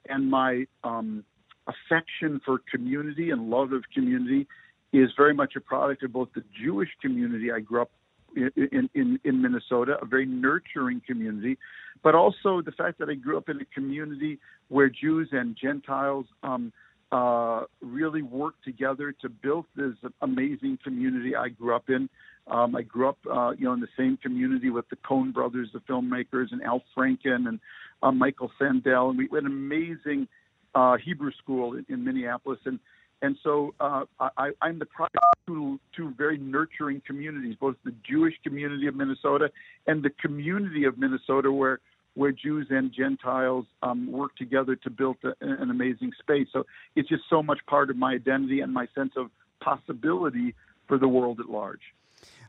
and 0.09 0.31
my 0.31 0.67
um, 0.85 1.25
affection 1.67 2.41
for 2.45 2.61
community 2.71 3.31
and 3.31 3.51
love 3.51 3.73
of 3.73 3.83
community 3.93 4.47
is 4.93 5.11
very 5.17 5.35
much 5.35 5.55
a 5.57 5.61
product 5.61 6.03
of 6.03 6.13
both 6.13 6.29
the 6.35 6.45
Jewish 6.63 6.89
community 7.03 7.53
I 7.53 7.61
grew 7.61 7.83
up 7.83 7.91
in, 8.37 8.89
in, 8.95 9.21
in 9.25 9.43
Minnesota, 9.43 9.97
a 10.01 10.07
very 10.07 10.27
nurturing 10.27 11.03
community, 11.07 11.59
but 12.03 12.15
also 12.15 12.61
the 12.63 12.73
fact 12.73 12.99
that 12.99 13.09
I 13.09 13.15
grew 13.15 13.37
up 13.37 13.49
in 13.49 13.61
a 13.61 13.65
community 13.67 14.39
where 14.69 14.89
Jews 14.89 15.29
and 15.33 15.57
Gentiles 15.61 16.27
um, 16.43 16.73
uh, 17.11 17.63
really 17.81 18.23
worked 18.23 18.65
together 18.65 19.13
to 19.23 19.29
build 19.29 19.65
this 19.77 19.95
amazing 20.21 20.79
community 20.85 21.35
I 21.35 21.49
grew 21.49 21.75
up 21.75 21.89
in. 21.89 22.09
Um, 22.47 22.75
I 22.77 22.83
grew 22.83 23.09
up, 23.09 23.19
uh, 23.31 23.51
you 23.59 23.65
know, 23.65 23.75
in 23.75 23.81
the 23.81 23.89
same 23.97 24.17
community 24.17 24.71
with 24.71 24.89
the 24.89 24.97
Coen 24.97 25.33
brothers, 25.33 25.69
the 25.73 25.81
filmmakers, 25.81 26.47
and 26.51 26.63
Al 26.63 26.83
Franken 26.97 27.49
and 27.49 27.61
uh, 28.03 28.13
Michael 28.13 28.51
Sandel, 28.59 29.11
and 29.11 29.19
we 29.19 29.29
had 29.33 29.45
an 29.45 29.47
amazing 29.47 30.29
uh, 30.75 30.97
Hebrew 30.97 31.33
school 31.43 31.75
in, 31.75 31.85
in 31.89 32.05
Minneapolis, 32.05 32.61
and 32.65 32.79
and 33.23 33.37
so 33.43 33.75
uh, 33.81 34.05
I, 34.21 34.51
I'm 34.63 34.79
the 34.79 34.87
product 34.87 35.17
of 35.17 35.47
two, 35.47 35.81
two 35.97 36.15
very 36.17 36.39
nurturing 36.39 37.03
communities, 37.07 37.57
both 37.61 37.77
the 37.85 37.95
Jewish 38.09 38.35
community 38.45 38.87
of 38.87 38.95
Minnesota 38.95 39.51
and 39.87 40.03
the 40.03 40.11
community 40.11 40.85
of 40.85 40.99
Minnesota, 40.99 41.51
where 41.51 41.81
where 42.15 42.33
Jews 42.33 42.67
and 42.71 42.93
Gentiles 42.93 43.65
um, 43.83 44.11
work 44.11 44.35
together 44.35 44.75
to 44.75 44.91
build 44.91 45.17
a, 45.23 45.33
an 45.41 45.71
amazing 45.71 46.11
space. 46.19 46.49
So 46.53 46.65
it's 46.97 47.09
just 47.09 47.23
so 47.31 47.45
much 47.45 47.61
part 47.69 47.91
of 47.91 47.97
my 47.97 48.15
identity 48.15 48.61
and 48.61 48.75
my 48.75 48.89
sense 48.93 49.13
of 49.17 49.31
possibility 49.61 50.55
for 50.89 50.99
the 50.99 51.07
world 51.07 51.39
at 51.39 51.49
large. 51.49 51.81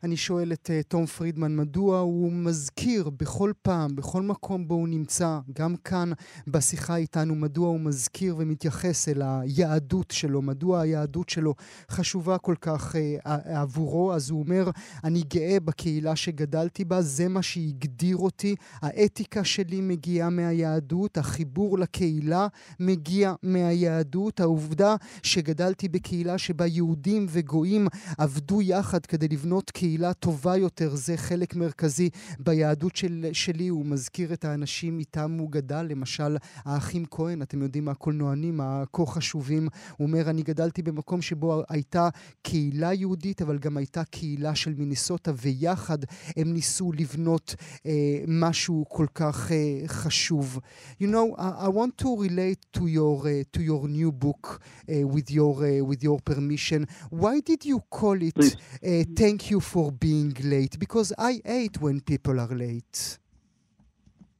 אני 0.03 0.17
שואל 0.17 0.53
את 0.53 0.69
uh, 0.69 0.87
תום 0.87 1.05
פרידמן, 1.05 1.55
מדוע 1.55 1.99
הוא 1.99 2.31
מזכיר 2.31 3.09
בכל 3.09 3.51
פעם, 3.61 3.95
בכל 3.95 4.21
מקום 4.21 4.67
בו 4.67 4.75
הוא 4.75 4.87
נמצא, 4.87 5.39
גם 5.53 5.75
כאן 5.75 6.11
בשיחה 6.47 6.95
איתנו, 6.95 7.35
מדוע 7.35 7.67
הוא 7.67 7.79
מזכיר 7.79 8.35
ומתייחס 8.37 9.09
אל 9.09 9.21
היהדות 9.21 10.11
שלו, 10.11 10.41
מדוע 10.41 10.79
היהדות 10.79 11.29
שלו 11.29 11.55
חשובה 11.91 12.37
כל 12.37 12.55
כך 12.61 12.95
uh, 12.95 13.29
עבורו, 13.49 14.13
אז 14.13 14.29
הוא 14.29 14.43
אומר, 14.43 14.69
אני 15.03 15.23
גאה 15.33 15.59
בקהילה 15.59 16.15
שגדלתי 16.15 16.85
בה, 16.85 17.01
זה 17.01 17.27
מה 17.27 17.41
שהגדיר 17.41 18.17
אותי, 18.17 18.55
האתיקה 18.81 19.43
שלי 19.43 19.81
מגיעה 19.81 20.29
מהיהדות, 20.29 21.17
החיבור 21.17 21.79
לקהילה 21.79 22.47
מגיע 22.79 23.33
מהיהדות, 23.43 24.39
העובדה 24.39 24.95
שגדלתי 25.23 25.89
בקהילה 25.89 26.37
שבה 26.37 26.65
יהודים 26.65 27.25
וגויים 27.29 27.87
עבדו 28.17 28.61
יחד 28.61 29.05
כדי 29.05 29.27
לבנות 29.27 29.71
קהילה 29.71 29.88
קהילה 29.89 30.13
טובה 30.13 30.57
יותר, 30.57 30.95
זה 30.95 31.17
חלק 31.17 31.55
מרכזי 31.55 32.09
ביהדות 32.39 32.95
של, 32.95 33.25
שלי. 33.33 33.67
הוא 33.67 33.85
מזכיר 33.85 34.33
את 34.33 34.45
האנשים 34.45 34.99
איתם 34.99 35.37
הוא 35.39 35.51
גדל, 35.51 35.85
למשל 35.89 36.37
האחים 36.55 37.05
כהן, 37.11 37.41
אתם 37.41 37.61
יודעים, 37.61 37.89
הקולנוענים 37.89 38.61
הכה 38.61 39.05
חשובים. 39.05 39.67
הוא 39.97 40.07
אומר, 40.07 40.29
אני 40.29 40.43
גדלתי 40.43 40.81
במקום 40.81 41.21
שבו 41.21 41.63
הייתה 41.69 42.09
קהילה 42.41 42.93
יהודית, 42.93 43.41
אבל 43.41 43.57
גם 43.57 43.77
הייתה 43.77 44.03
קהילה 44.03 44.55
של 44.55 44.73
מיניסוטה, 44.77 45.31
ויחד 45.41 45.97
הם 46.37 46.53
ניסו 46.53 46.91
לבנות 46.91 47.55
אה, 47.85 47.91
משהו 48.27 48.85
כל 48.89 49.05
כך 49.15 49.51
אה, 49.51 49.87
חשוב. 49.87 50.59
You 51.01 51.05
know, 51.05 51.35
I, 51.37 51.65
I 51.65 51.69
want 51.69 51.97
to 51.97 52.09
relate 52.27 52.61
to 52.77 52.87
your, 52.87 53.15
uh, 53.27 53.43
to 53.53 53.61
your 53.61 53.87
new 53.87 54.11
book 54.11 54.61
uh, 54.61 55.07
with, 55.13 55.31
your, 55.31 55.53
uh, 55.65 55.83
with 55.89 56.03
your 56.03 56.19
permission. 56.31 56.85
Why 57.09 57.39
did 57.49 57.65
you 57.65 57.79
call 57.89 58.17
it 58.21 58.37
uh, 58.39 59.03
Thank 59.19 59.39
You 59.51 59.59
for 59.59 59.78
for 59.79 59.93
being 59.93 60.35
late 60.43 60.77
because 60.77 61.13
I 61.17 61.41
hate 61.45 61.79
when 61.79 62.01
people 62.01 62.37
are 62.37 62.53
late. 62.53 63.17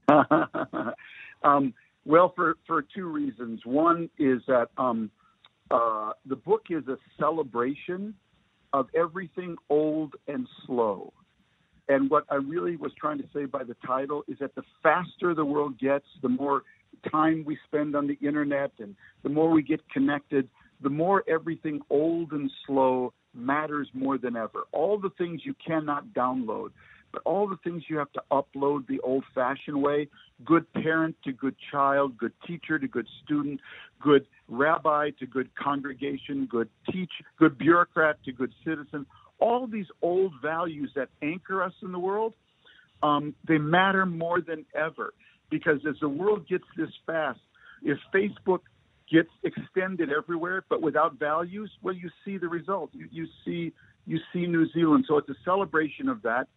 um, 1.44 1.74
well, 2.04 2.34
for, 2.36 2.58
for 2.68 2.82
two 2.94 3.08
reasons. 3.08 3.62
One 3.64 4.10
is 4.18 4.42
that 4.48 4.68
um, 4.78 5.10
uh, 5.72 6.12
the 6.26 6.36
book 6.36 6.64
is 6.70 6.86
a 6.90 6.98
celebration 7.18 8.16
of 8.74 8.88
everything 8.94 9.56
old 9.70 10.16
and 10.28 10.46
slow. 10.66 11.14
And 11.88 12.10
what 12.10 12.26
I 12.30 12.36
really 12.36 12.76
was 12.76 12.92
trying 13.00 13.20
to 13.20 13.28
say 13.34 13.46
by 13.46 13.64
the 13.64 13.78
title 13.88 14.24
is 14.28 14.40
that 14.40 14.56
the 14.56 14.64
faster 14.84 15.34
the 15.34 15.46
world 15.46 15.80
gets, 15.80 16.06
the 16.22 16.28
more 16.28 16.64
time 17.10 17.46
we 17.46 17.58
spend 17.66 17.96
on 17.96 18.08
the 18.08 18.18
internet 18.28 18.72
and 18.80 18.94
the 19.24 19.30
more 19.30 19.50
we 19.52 19.64
get 19.64 19.88
connected, 19.90 20.50
the 20.82 20.90
more 20.90 21.24
everything 21.30 21.80
old 21.90 22.34
and 22.34 22.52
slow 22.68 23.14
matters 23.34 23.88
more 23.94 24.18
than 24.18 24.36
ever. 24.36 24.64
All 24.72 24.98
the 25.00 25.12
things 25.18 25.42
you 25.44 25.56
cannot 25.66 26.08
download, 26.14 26.70
but 27.12 27.22
all 27.26 27.48
the 27.48 27.58
things 27.64 27.84
you 27.88 27.98
have 27.98 28.12
to 28.14 28.22
upload 28.32 28.88
the 28.88 29.00
old 29.02 29.24
fashioned 29.34 29.82
way 29.82 30.08
good 30.46 30.72
parent 30.74 31.16
to 31.24 31.32
good 31.32 31.56
child, 31.72 32.18
good 32.18 32.32
teacher 32.48 32.80
to 32.80 32.88
good 32.88 33.08
student, 33.24 33.60
good 34.02 34.26
rabbi 34.48 35.10
to 35.20 35.26
good 35.26 35.50
congregation, 35.56 36.48
good 36.50 36.70
teach, 36.92 37.12
good 37.38 37.58
bureaucrat 37.58 38.24
to 38.24 38.32
good 38.32 38.54
citizen. 38.66 39.06
All 39.40 39.68
these 39.68 39.88
old 40.02 40.34
values 40.42 40.92
that 40.96 41.10
anchor 41.22 41.64
us 41.64 41.74
in 41.82 41.92
the 41.92 42.00
world, 42.00 42.34
um, 43.04 43.36
they 43.48 43.58
matter 43.58 44.06
more 44.06 44.42
than 44.42 44.66
ever 44.76 45.14
because 45.50 45.80
as 45.88 45.96
the 46.02 46.10
world 46.10 46.48
gets 46.48 46.66
this 46.78 46.90
fast, 47.06 47.40
if 47.82 47.98
Facebook 48.14 48.60
gets 49.12 49.30
extended 49.44 50.12
everywhere, 50.12 50.64
but 50.70 50.82
without 50.82 51.20
values, 51.20 51.72
well, 51.82 51.96
you 51.96 52.10
see 52.24 52.38
the 52.38 52.48
result. 52.48 52.92
You, 52.94 53.08
you 53.12 53.28
see 53.46 53.74
you 54.06 54.20
see 54.34 54.48
New 54.48 54.68
Zealand. 54.72 55.06
So 55.08 55.18
it's 55.18 55.30
a 55.30 55.36
celebration 55.46 56.10
of 56.10 56.24
that. 56.24 56.48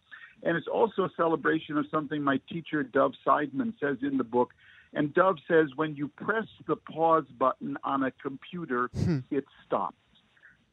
And 0.41 0.57
it's 0.57 0.67
also 0.67 1.03
a 1.03 1.09
celebration 1.15 1.77
of 1.77 1.85
something 1.91 2.21
my 2.21 2.39
teacher, 2.49 2.83
Dov 2.83 3.13
Seidman, 3.25 3.73
says 3.79 3.97
in 4.01 4.17
the 4.17 4.23
book. 4.23 4.53
And 4.93 5.13
Dov 5.13 5.37
says 5.47 5.69
when 5.75 5.95
you 5.95 6.07
press 6.07 6.47
the 6.67 6.75
pause 6.75 7.25
button 7.37 7.77
on 7.83 8.03
a 8.03 8.11
computer, 8.11 8.89
hmm. 8.93 9.19
it 9.31 9.45
stops. 9.65 9.95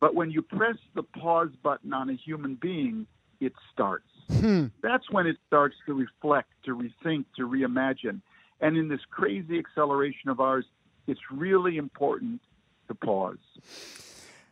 But 0.01 0.15
when 0.15 0.31
you 0.31 0.43
press 0.43 0.77
the 0.95 1.03
pause 1.03 1.51
button 1.63 1.93
on 1.93 2.09
a 2.09 2.15
human 2.15 2.55
being, 2.55 3.07
it 3.41 3.53
starts. 3.73 4.09
Hmm. 4.31 4.67
That's 4.83 5.11
when 5.11 5.27
it 5.27 5.37
starts 5.47 5.77
to 5.87 5.95
reflect, 5.95 6.51
to 6.65 6.77
rethink, 6.77 7.27
to 7.37 7.47
reimagine. 7.47 8.21
And 8.61 8.77
in 8.77 8.89
this 8.89 9.01
crazy 9.11 9.59
acceleration 9.59 10.31
of 10.31 10.41
ours, 10.41 10.65
it's 11.11 11.31
really 11.31 11.77
important 11.77 12.41
to 12.87 12.95
pause. 12.95 13.39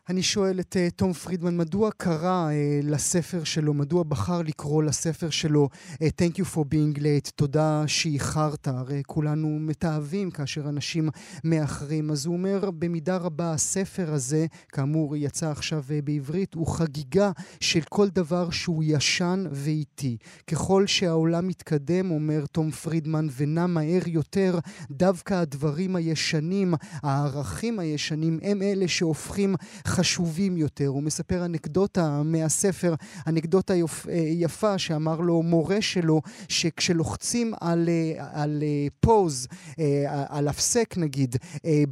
אני 0.09 0.23
שואל 0.23 0.61
את 0.61 0.77
uh, 0.77 0.91
תום 0.97 1.13
פרידמן, 1.13 1.57
מדוע 1.57 1.91
קרא 1.97 2.49
uh, 2.49 2.87
לספר 2.87 3.45
שלו, 3.45 3.75
מדוע 3.75 4.03
בחר 4.03 4.43
לקרוא 4.43 4.83
לספר 4.83 5.31
שלו 5.31 5.69
uh, 5.93 5.97
Thank 5.97 6.39
you 6.39 6.45
for 6.55 6.59
being 6.59 6.99
late, 6.99 7.31
תודה 7.35 7.85
שאיחרת, 7.87 8.69
הרי 8.69 9.03
כולנו 9.07 9.59
מתעבים 9.61 10.31
כאשר 10.31 10.69
אנשים 10.69 11.09
מאחרים. 11.45 12.11
אז 12.11 12.27
הוא 12.27 12.35
אומר, 12.35 12.71
במידה 12.71 13.17
רבה 13.17 13.53
הספר 13.53 14.13
הזה, 14.13 14.47
כאמור 14.69 15.17
יצא 15.17 15.51
עכשיו 15.51 15.85
uh, 15.89 16.05
בעברית, 16.05 16.55
הוא 16.55 16.67
חגיגה 16.67 17.31
של 17.61 17.81
כל 17.89 18.09
דבר 18.09 18.51
שהוא 18.51 18.85
ישן 18.87 19.45
ואיטי. 19.51 20.17
ככל 20.47 20.87
שהעולם 20.87 21.49
מתקדם, 21.49 22.11
אומר 22.11 22.45
תום 22.53 22.71
פרידמן, 22.71 23.27
ונע 23.37 23.67
מהר 23.67 24.03
יותר, 24.07 24.59
דווקא 24.91 25.35
הדברים 25.35 25.97
הישנים, 25.97 26.75
הערכים 27.03 27.79
הישנים, 27.79 28.39
הם 28.43 28.63
אלה 28.63 28.89
שהופכים 28.89 29.55
חשובים 29.99 30.57
יותר. 30.57 30.87
הוא 30.87 31.03
מספר 31.03 31.45
אנקדוטה 31.45 32.23
מהספר, 32.25 32.95
אנקדוטה 33.27 33.75
יופ, 33.75 34.07
אה, 34.09 34.15
יפה 34.15 34.79
שאמר 34.79 35.21
לו 35.21 35.43
מורה 35.43 35.81
שלו, 35.81 36.23
שכשלוחצים 36.49 37.55
על, 37.61 37.89
אה, 37.89 38.27
על 38.43 38.63
פוז, 39.01 39.49
אה, 39.79 40.25
על 40.29 40.49
הפסק 40.49 40.95
נגיד, 40.97 41.37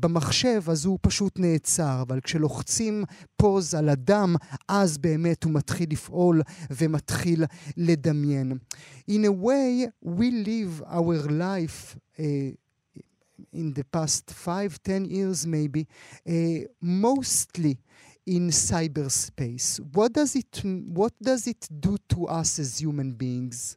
במחשב, 0.01 0.63
אז 0.71 0.85
הוא 0.85 0.99
פשוט 1.03 1.39
נעצר, 1.39 2.03
אבל 2.03 2.21
כשלוחצים 2.21 3.05
פוז 3.37 3.75
על 3.75 3.89
אדם, 3.89 4.37
אז 4.69 4.99
באמת 4.99 5.45
הוא 5.45 5.53
מתחיל 5.53 5.87
לפעול 5.91 6.43
ומתחיל 6.71 7.45
לדמיין. 7.77 8.53
In 9.11 9.25
a 9.25 9.33
way, 9.47 9.89
we 10.05 10.31
live 10.51 10.83
our 10.99 11.17
life 11.31 11.97
uh, 12.19 12.23
in 13.53 13.73
the 13.75 13.85
past 13.85 14.25
five, 14.31 14.73
ten 14.83 15.05
years 15.05 15.47
maybe, 15.47 15.87
uh, 16.29 16.33
mostly 16.81 17.75
in 18.27 18.49
cyberspace. 18.49 19.79
What 19.95 20.13
does 20.13 20.35
it 20.35 20.63
what 20.65 21.13
does 21.23 21.47
it 21.47 21.69
do 21.81 21.97
to 22.09 22.27
us 22.27 22.59
as 22.59 22.81
human 22.81 23.13
beings? 23.13 23.77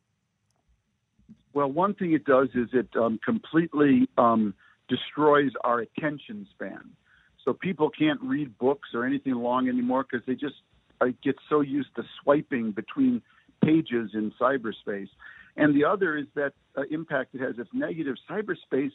Well, 1.54 1.72
one 1.72 1.94
thing 1.94 2.14
it 2.14 2.26
does 2.26 2.50
is 2.54 2.70
it 2.74 2.90
um, 2.96 3.20
completely 3.24 4.08
um, 4.18 4.54
destroys 4.88 5.52
our 5.64 5.80
attention 5.80 6.48
span. 6.52 6.92
So 7.44 7.54
people 7.54 7.90
can't 7.90 8.22
read 8.22 8.58
books 8.58 8.90
or 8.94 9.06
anything 9.06 9.34
long 9.34 9.70
anymore 9.70 10.06
because 10.10 10.26
they 10.26 10.36
just 10.36 10.56
uh, 11.02 11.08
get 11.24 11.36
so 11.48 11.62
used 11.62 11.96
to 11.96 12.04
swiping 12.22 12.72
between 12.72 13.22
pages 13.64 14.12
in 14.14 14.32
cyberspace. 14.40 15.10
And 15.56 15.76
the 15.76 15.86
other 15.86 16.18
is 16.18 16.28
that 16.36 16.54
uh, 16.78 16.84
impact 16.92 17.36
it 17.36 17.42
has 17.42 17.58
its 17.58 17.70
negative. 17.74 18.16
Cyberspace 18.30 18.92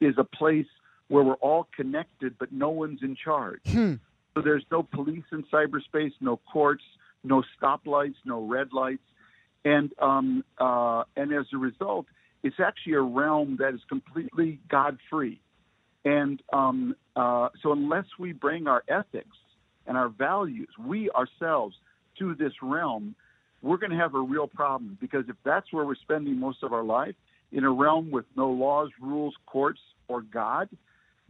is 0.00 0.14
a 0.18 0.24
place 0.24 0.66
where 1.08 1.24
we're 1.24 1.34
all 1.34 1.68
connected, 1.76 2.36
but 2.38 2.52
no 2.52 2.70
one's 2.70 3.02
in 3.02 3.16
charge. 3.16 3.60
Hmm. 3.66 3.94
So 4.34 4.42
there's 4.42 4.64
no 4.70 4.82
police 4.82 5.24
in 5.32 5.44
cyberspace, 5.52 6.12
no 6.20 6.40
courts, 6.52 6.84
no 7.24 7.42
stoplights, 7.60 8.14
no 8.24 8.46
red 8.46 8.72
lights, 8.72 9.02
and 9.64 9.92
um, 10.00 10.44
uh, 10.58 11.04
and 11.16 11.32
as 11.32 11.46
a 11.52 11.58
result, 11.58 12.06
it's 12.42 12.56
actually 12.64 12.94
a 12.94 13.00
realm 13.00 13.56
that 13.58 13.74
is 13.74 13.80
completely 13.88 14.58
God 14.70 14.98
free. 15.10 15.40
And 16.04 16.42
um, 16.52 16.94
uh, 17.14 17.48
so 17.62 17.72
unless 17.72 18.06
we 18.18 18.32
bring 18.32 18.66
our 18.66 18.82
ethics 18.88 19.36
and 19.86 19.96
our 19.96 20.08
values, 20.08 20.68
we 20.78 21.10
ourselves, 21.10 21.76
to 22.18 22.34
this 22.34 22.52
realm, 22.62 23.14
we're 23.62 23.76
going 23.76 23.90
to 23.90 23.98
have 23.98 24.14
a 24.14 24.20
real 24.20 24.46
problem 24.46 24.96
because 25.00 25.24
if 25.28 25.36
that's 25.44 25.70
where 25.72 25.84
we're 25.84 25.94
spending 25.96 26.38
most 26.38 26.62
of 26.62 26.72
our 26.72 26.82
life, 26.82 27.14
in 27.52 27.64
a 27.64 27.70
realm 27.70 28.10
with 28.10 28.24
no 28.36 28.50
laws, 28.50 28.90
rules, 29.00 29.34
courts, 29.46 29.80
or 30.08 30.22
God, 30.22 30.68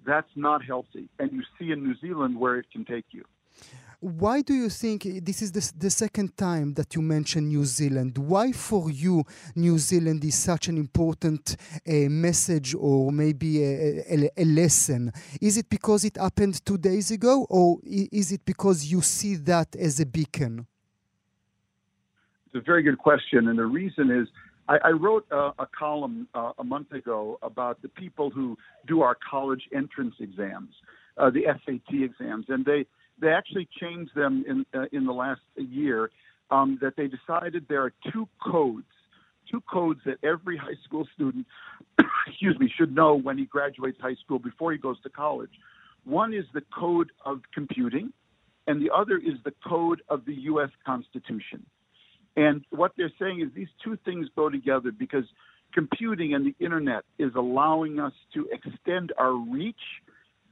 that's 0.05 0.31
not 0.37 0.65
healthy. 0.65 1.09
And 1.19 1.33
you 1.33 1.43
see 1.59 1.73
in 1.73 1.85
New 1.85 1.97
Zealand 2.01 2.39
where 2.39 2.57
it 2.57 2.67
can 2.73 2.85
take 2.85 3.07
you. 3.11 3.25
Why 4.01 4.41
do 4.41 4.55
you 4.55 4.71
think 4.71 5.03
this 5.23 5.43
is 5.43 5.53
the, 5.53 5.73
the 5.79 5.91
second 5.91 6.35
time 6.35 6.73
that 6.75 6.95
you 6.95 7.03
mention 7.03 7.49
New 7.49 7.67
Zealand? 7.67 8.17
Why, 8.17 8.51
for 8.51 8.91
you, 8.91 9.25
New 9.55 9.77
Zealand 9.77 10.25
is 10.25 10.37
such 10.37 10.69
an 10.69 10.79
important 10.79 11.55
uh, 11.87 11.93
message 12.09 12.75
or 12.75 13.13
maybe 13.13 13.63
a, 13.63 14.03
a, 14.11 14.31
a, 14.39 14.45
lesson? 14.47 15.13
Is 15.39 15.59
it 15.59 15.69
because 15.69 16.07
it 16.07 16.17
happened 16.17 16.65
two 16.65 16.79
days 16.79 17.11
ago, 17.11 17.47
or 17.51 17.79
is 17.85 18.33
it 18.33 18.41
because 18.47 18.91
you 18.91 19.03
see 19.03 19.35
that 19.35 19.77
as 19.77 20.01
a 20.01 20.07
beacon? 20.07 20.67
It's 22.47 22.55
a 22.55 22.61
very 22.65 22.83
good 22.83 22.99
question, 22.99 23.49
and 23.49 23.59
the 23.59 23.67
reason 23.67 24.11
is 24.11 24.29
I, 24.71 24.79
I 24.85 24.91
wrote 24.91 25.27
a, 25.33 25.53
a 25.59 25.69
column 25.77 26.29
uh, 26.33 26.53
a 26.59 26.65
month 26.65 26.93
ago 26.93 27.39
about 27.43 27.83
the 27.83 27.89
people 27.89 28.31
who 28.31 28.57
do 28.87 29.03
our 29.03 29.17
college 29.29 29.63
entrance 29.75 30.15
exams, 30.21 30.71
uh, 31.19 31.29
the 31.29 31.43
SAT 31.47 32.03
exams, 32.03 32.47
and 32.49 32.65
they 32.65 32.87
they 33.21 33.29
actually 33.29 33.69
changed 33.79 34.13
them 34.15 34.45
in 34.49 34.65
uh, 34.73 34.87
in 34.93 35.05
the 35.05 35.13
last 35.13 35.43
year. 35.57 36.11
Um, 36.53 36.79
that 36.83 36.97
they 36.97 37.07
decided 37.07 37.67
there 37.69 37.83
are 37.83 37.93
two 38.13 38.29
codes, 38.43 38.89
two 39.49 39.63
codes 39.73 40.01
that 40.05 40.17
every 40.25 40.57
high 40.57 40.79
school 40.85 41.07
student, 41.15 41.47
excuse 42.27 42.59
me, 42.59 42.69
should 42.77 42.93
know 42.93 43.15
when 43.15 43.39
he 43.39 43.45
graduates 43.45 43.99
high 44.01 44.17
school 44.17 44.41
before 44.41 44.73
he 44.73 44.79
goes 44.79 45.01
to 45.03 45.11
college. 45.11 45.53
One 46.03 46.35
is 46.35 46.45
the 46.53 46.63
code 46.77 47.13
of 47.25 47.43
computing, 47.55 48.13
and 48.67 48.83
the 48.83 48.91
other 48.93 49.17
is 49.17 49.35
the 49.45 49.55
code 49.65 50.03
of 50.09 50.25
the 50.25 50.35
U.S. 50.51 50.71
Constitution. 50.85 51.65
And 52.37 52.65
what 52.71 52.93
they're 52.97 53.13
saying 53.19 53.41
is 53.41 53.49
these 53.55 53.69
two 53.83 53.99
things 54.05 54.29
go 54.37 54.49
together 54.49 54.93
because 54.93 55.25
computing 55.73 56.35
and 56.35 56.47
the 56.47 56.65
internet 56.65 57.05
is 57.19 57.33
allowing 57.37 58.01
us 58.01 58.13
to 58.35 58.49
extend 58.53 59.13
our 59.19 59.33
reach 59.33 59.77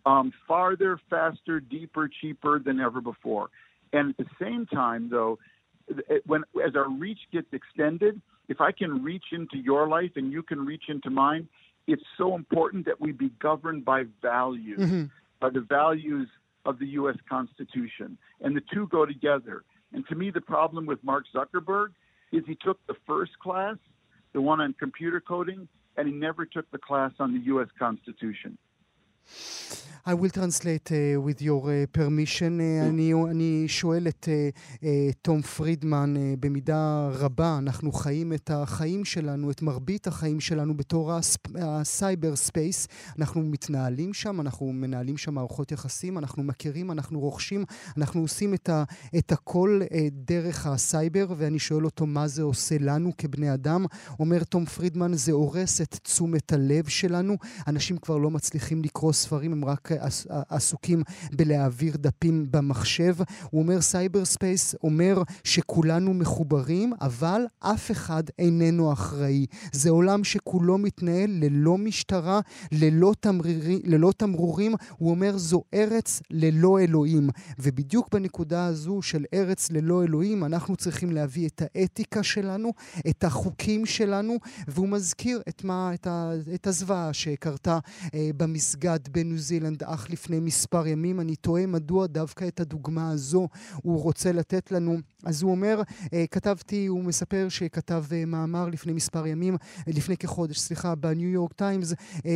um, 0.06 0.32
farther, 0.46 0.98
faster, 1.10 1.60
deeper, 1.60 2.08
cheaper 2.20 2.58
than 2.58 2.80
ever 2.80 3.00
before. 3.00 3.50
And 3.92 4.10
at 4.10 4.16
the 4.16 4.26
same 4.40 4.66
time, 4.66 5.08
though, 5.10 5.38
when 6.26 6.44
as 6.64 6.76
our 6.76 6.88
reach 6.90 7.18
gets 7.32 7.48
extended, 7.52 8.20
if 8.48 8.60
I 8.60 8.72
can 8.72 9.02
reach 9.02 9.24
into 9.32 9.58
your 9.58 9.88
life 9.88 10.12
and 10.16 10.32
you 10.32 10.42
can 10.42 10.64
reach 10.64 10.84
into 10.88 11.10
mine, 11.10 11.48
it's 11.86 12.02
so 12.16 12.34
important 12.34 12.86
that 12.86 13.00
we 13.00 13.12
be 13.12 13.30
governed 13.40 13.84
by 13.84 14.04
values, 14.20 14.78
mm-hmm. 14.78 15.04
by 15.40 15.50
the 15.50 15.60
values 15.60 16.28
of 16.64 16.78
the 16.78 16.86
U.S. 16.88 17.16
Constitution, 17.28 18.18
and 18.40 18.54
the 18.54 18.62
two 18.72 18.86
go 18.88 19.06
together. 19.06 19.64
And 19.92 20.06
to 20.08 20.14
me, 20.14 20.30
the 20.30 20.40
problem 20.40 20.86
with 20.86 21.02
Mark 21.02 21.24
Zuckerberg 21.34 21.88
is 22.32 22.44
he 22.46 22.56
took 22.56 22.78
the 22.86 22.94
first 23.06 23.38
class, 23.38 23.76
the 24.32 24.40
one 24.40 24.60
on 24.60 24.74
computer 24.78 25.20
coding, 25.20 25.68
and 25.96 26.06
he 26.06 26.14
never 26.14 26.44
took 26.44 26.70
the 26.70 26.78
class 26.78 27.12
on 27.18 27.32
the 27.32 27.40
U.S. 27.46 27.68
Constitution. 27.78 28.58
I 30.08 30.14
will 30.14 30.30
translate 30.30 30.90
uh, 30.90 31.20
with 31.20 31.42
your 31.42 31.62
uh, 31.68 31.86
permission. 31.98 32.60
Uh, 32.60 32.88
אני, 32.88 33.14
אני 33.30 33.64
שואל 33.68 34.08
את 34.08 34.28
תום 35.22 35.42
פרידמן, 35.42 36.14
במידה 36.40 37.08
רבה 37.12 37.58
אנחנו 37.58 37.92
חיים 37.92 38.32
את 38.32 38.50
החיים 38.54 39.04
שלנו, 39.04 39.50
את 39.50 39.62
מרבית 39.62 40.06
החיים 40.06 40.40
שלנו 40.40 40.76
בתור 40.76 41.12
הסייבר 41.54 42.36
ספייס. 42.36 42.88
אנחנו 43.18 43.42
מתנהלים 43.42 44.14
שם, 44.14 44.40
אנחנו 44.40 44.72
מנהלים 44.72 45.16
שם 45.16 45.34
מערכות 45.34 45.72
יחסים, 45.72 46.18
אנחנו 46.18 46.42
מכירים, 46.42 46.90
אנחנו 46.90 47.20
רוכשים, 47.20 47.64
אנחנו 47.96 48.20
עושים 48.20 48.54
את, 48.54 48.68
ה, 48.68 48.84
את 49.18 49.32
הכל 49.32 49.80
דרך 50.12 50.66
הסייבר, 50.66 51.26
ואני 51.36 51.58
שואל 51.58 51.84
אותו 51.84 52.06
מה 52.06 52.28
זה 52.28 52.42
עושה 52.42 52.76
לנו 52.80 53.12
כבני 53.18 53.54
אדם. 53.54 53.84
אומר 54.20 54.44
תום 54.44 54.64
פרידמן, 54.64 55.14
זה 55.14 55.32
הורס 55.32 55.80
את 55.80 55.98
תשומת 56.02 56.52
הלב 56.52 56.88
שלנו. 56.88 57.36
אנשים 57.66 57.96
כבר 57.96 58.16
לא 58.16 58.30
מצליחים 58.30 58.82
לקרוא 58.82 59.12
ספרים, 59.12 59.52
הם 59.52 59.64
רק 59.64 59.90
עסוקים 60.48 61.02
בלהעביר 61.32 61.96
דפים 61.96 62.46
במחשב. 62.50 63.16
הוא 63.50 63.62
אומר, 63.62 63.80
סייבר 63.80 64.24
ספייס 64.24 64.74
אומר 64.82 65.22
שכולנו 65.44 66.14
מחוברים, 66.14 66.92
אבל 67.00 67.42
אף 67.60 67.90
אחד 67.90 68.22
איננו 68.38 68.92
אחראי. 68.92 69.46
זה 69.72 69.90
עולם 69.90 70.24
שכולו 70.24 70.78
מתנהל 70.78 71.30
ללא 71.30 71.78
משטרה, 71.78 72.40
ללא, 72.72 73.14
תמרירי, 73.20 73.80
ללא 73.84 74.12
תמרורים. 74.16 74.74
הוא 74.96 75.10
אומר, 75.10 75.38
זו 75.38 75.62
ארץ 75.74 76.22
ללא 76.30 76.80
אלוהים. 76.80 77.30
ובדיוק 77.58 78.08
בנקודה 78.14 78.66
הזו 78.66 79.02
של 79.02 79.24
ארץ 79.34 79.70
ללא 79.70 80.04
אלוהים, 80.04 80.44
אנחנו 80.44 80.76
צריכים 80.76 81.10
להביא 81.10 81.46
את 81.46 81.62
האתיקה 81.74 82.22
שלנו, 82.22 82.72
את 83.08 83.24
החוקים 83.24 83.86
שלנו, 83.86 84.36
והוא 84.68 84.88
מזכיר 84.88 85.42
את, 85.48 85.64
מה, 85.64 85.90
את, 85.94 86.06
ה, 86.06 86.32
את 86.54 86.66
הזוועה 86.66 87.12
שקרתה 87.12 87.78
אה, 88.14 88.30
במסגד 88.36 88.98
בניו 89.10 89.38
זילנד 89.38 89.77
אך 89.82 90.10
לפני 90.10 90.40
מספר 90.40 90.86
ימים. 90.86 91.20
אני 91.20 91.36
תוהה 91.36 91.66
מדוע 91.66 92.06
דווקא 92.06 92.48
את 92.48 92.60
הדוגמה 92.60 93.10
הזו 93.10 93.48
הוא 93.82 94.02
רוצה 94.02 94.32
לתת 94.32 94.72
לנו. 94.72 94.96
אז 95.24 95.42
הוא 95.42 95.50
אומר, 95.50 95.82
אה, 96.14 96.24
כתבתי, 96.30 96.86
הוא 96.86 97.04
מספר 97.04 97.46
שכתב 97.48 98.04
אה, 98.12 98.24
מאמר 98.24 98.68
לפני 98.68 98.92
מספר 98.92 99.26
ימים, 99.26 99.54
אה, 99.54 99.92
לפני 99.92 100.16
כחודש, 100.16 100.58
סליחה, 100.58 100.94
בניו 100.94 101.28
יורק 101.28 101.52
טיימס, 101.52 101.94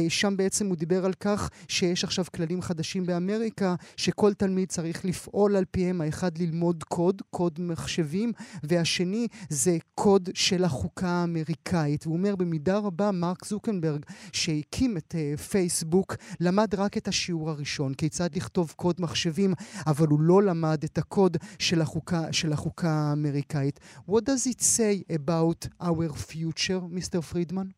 שם 0.09 0.37
בעצם 0.37 0.67
הוא 0.67 0.77
דיבר 0.77 1.05
על 1.05 1.13
כך 1.21 1.51
שיש 1.69 2.05
עכשיו 2.05 2.25
כללים 2.35 2.63
חדשים 2.63 3.07
באמריקה, 3.07 3.75
שכל 3.97 4.35
תלמיד 4.35 4.69
צריך 4.69 5.05
לפעול 5.05 5.57
על 5.57 5.65
פיהם, 5.71 6.01
האחד 6.01 6.39
ללמוד 6.39 6.85
קוד, 6.85 7.23
קוד 7.31 7.61
מחשבים, 7.61 8.33
והשני 8.63 9.27
זה 9.49 9.79
קוד 9.95 10.29
של 10.35 10.65
החוקה 10.65 11.09
האמריקאית. 11.09 12.07
והוא 12.07 12.17
אומר, 12.17 12.37
במידה 12.37 12.79
רבה, 12.79 13.11
מרק 13.11 13.45
זוקנברג, 13.45 14.05
שהקים 14.33 14.97
את 14.97 15.15
פייסבוק, 15.51 16.17
למד 16.41 16.75
רק 16.75 16.97
את 16.97 17.09
השיעור 17.09 17.51
הראשון, 17.51 17.95
כיצד 17.95 18.37
לכתוב 18.37 18.73
קוד 18.77 18.97
מחשבים, 18.99 19.55
אבל 19.87 20.07
הוא 20.07 20.21
לא 20.21 20.43
למד 20.43 20.85
את 20.85 20.99
הקוד 20.99 21.37
של 21.59 21.81
החוקה, 21.81 22.33
של 22.33 22.53
החוקה 22.53 22.72
האמריקאית. 22.84 23.80
What 24.06 24.26
does 24.26 24.46
it 24.48 24.62
say 24.62 25.04
about 25.10 25.68
our 25.80 26.10
future, 26.10 26.82
Mr. 26.82 27.24
Friedman? 27.24 27.74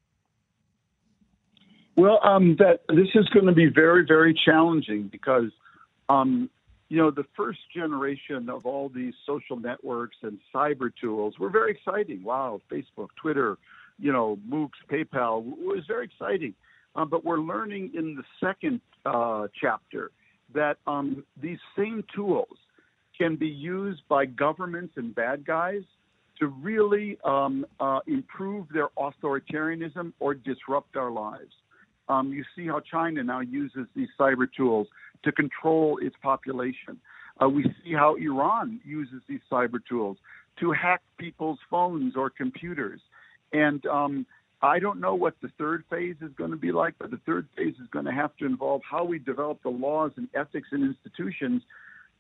Well, 1.95 2.19
um, 2.23 2.55
that 2.59 2.81
this 2.87 3.09
is 3.13 3.27
going 3.33 3.47
to 3.47 3.51
be 3.51 3.67
very, 3.67 4.05
very 4.05 4.33
challenging 4.33 5.09
because, 5.11 5.51
um, 6.07 6.49
you 6.87 6.97
know, 6.97 7.11
the 7.11 7.25
first 7.35 7.59
generation 7.75 8.49
of 8.49 8.65
all 8.65 8.87
these 8.87 9.13
social 9.25 9.57
networks 9.59 10.15
and 10.21 10.39
cyber 10.53 10.89
tools 11.01 11.37
were 11.37 11.49
very 11.49 11.71
exciting. 11.71 12.23
Wow, 12.23 12.61
Facebook, 12.71 13.09
Twitter, 13.21 13.57
you 13.99 14.13
know, 14.13 14.39
MOOCs, 14.49 14.79
PayPal 14.89 15.43
was 15.43 15.83
very 15.87 16.05
exciting. 16.05 16.53
Um, 16.95 17.09
but 17.09 17.25
we're 17.25 17.39
learning 17.39 17.91
in 17.93 18.15
the 18.15 18.23
second 18.39 18.79
uh, 19.05 19.47
chapter 19.59 20.11
that 20.53 20.77
um, 20.87 21.23
these 21.41 21.59
same 21.77 22.03
tools 22.15 22.57
can 23.16 23.36
be 23.36 23.48
used 23.48 24.02
by 24.08 24.26
governments 24.26 24.94
and 24.96 25.14
bad 25.14 25.46
guys 25.46 25.82
to 26.38 26.48
really 26.48 27.16
um, 27.24 27.64
uh, 27.78 28.00
improve 28.06 28.66
their 28.72 28.88
authoritarianism 28.98 30.12
or 30.18 30.34
disrupt 30.34 30.96
our 30.96 31.10
lives. 31.10 31.52
Um, 32.08 32.32
you 32.32 32.44
see 32.56 32.66
how 32.66 32.80
China 32.80 33.22
now 33.22 33.40
uses 33.40 33.86
these 33.94 34.08
cyber 34.18 34.46
tools 34.54 34.88
to 35.22 35.32
control 35.32 35.98
its 36.02 36.16
population. 36.22 37.00
Uh, 37.42 37.48
we 37.48 37.64
see 37.84 37.92
how 37.92 38.16
Iran 38.16 38.80
uses 38.84 39.22
these 39.28 39.40
cyber 39.50 39.78
tools 39.88 40.18
to 40.60 40.72
hack 40.72 41.02
people's 41.18 41.58
phones 41.70 42.14
or 42.16 42.30
computers. 42.30 43.00
And 43.52 43.84
um, 43.86 44.26
I 44.60 44.78
don't 44.78 45.00
know 45.00 45.14
what 45.14 45.34
the 45.40 45.50
third 45.58 45.84
phase 45.90 46.16
is 46.20 46.30
going 46.36 46.50
to 46.50 46.56
be 46.56 46.72
like, 46.72 46.94
but 46.98 47.10
the 47.10 47.20
third 47.26 47.48
phase 47.56 47.74
is 47.74 47.88
going 47.90 48.04
to 48.04 48.12
have 48.12 48.36
to 48.36 48.46
involve 48.46 48.82
how 48.88 49.04
we 49.04 49.18
develop 49.18 49.62
the 49.62 49.70
laws 49.70 50.12
and 50.16 50.28
ethics 50.34 50.68
and 50.72 50.84
institutions 50.84 51.62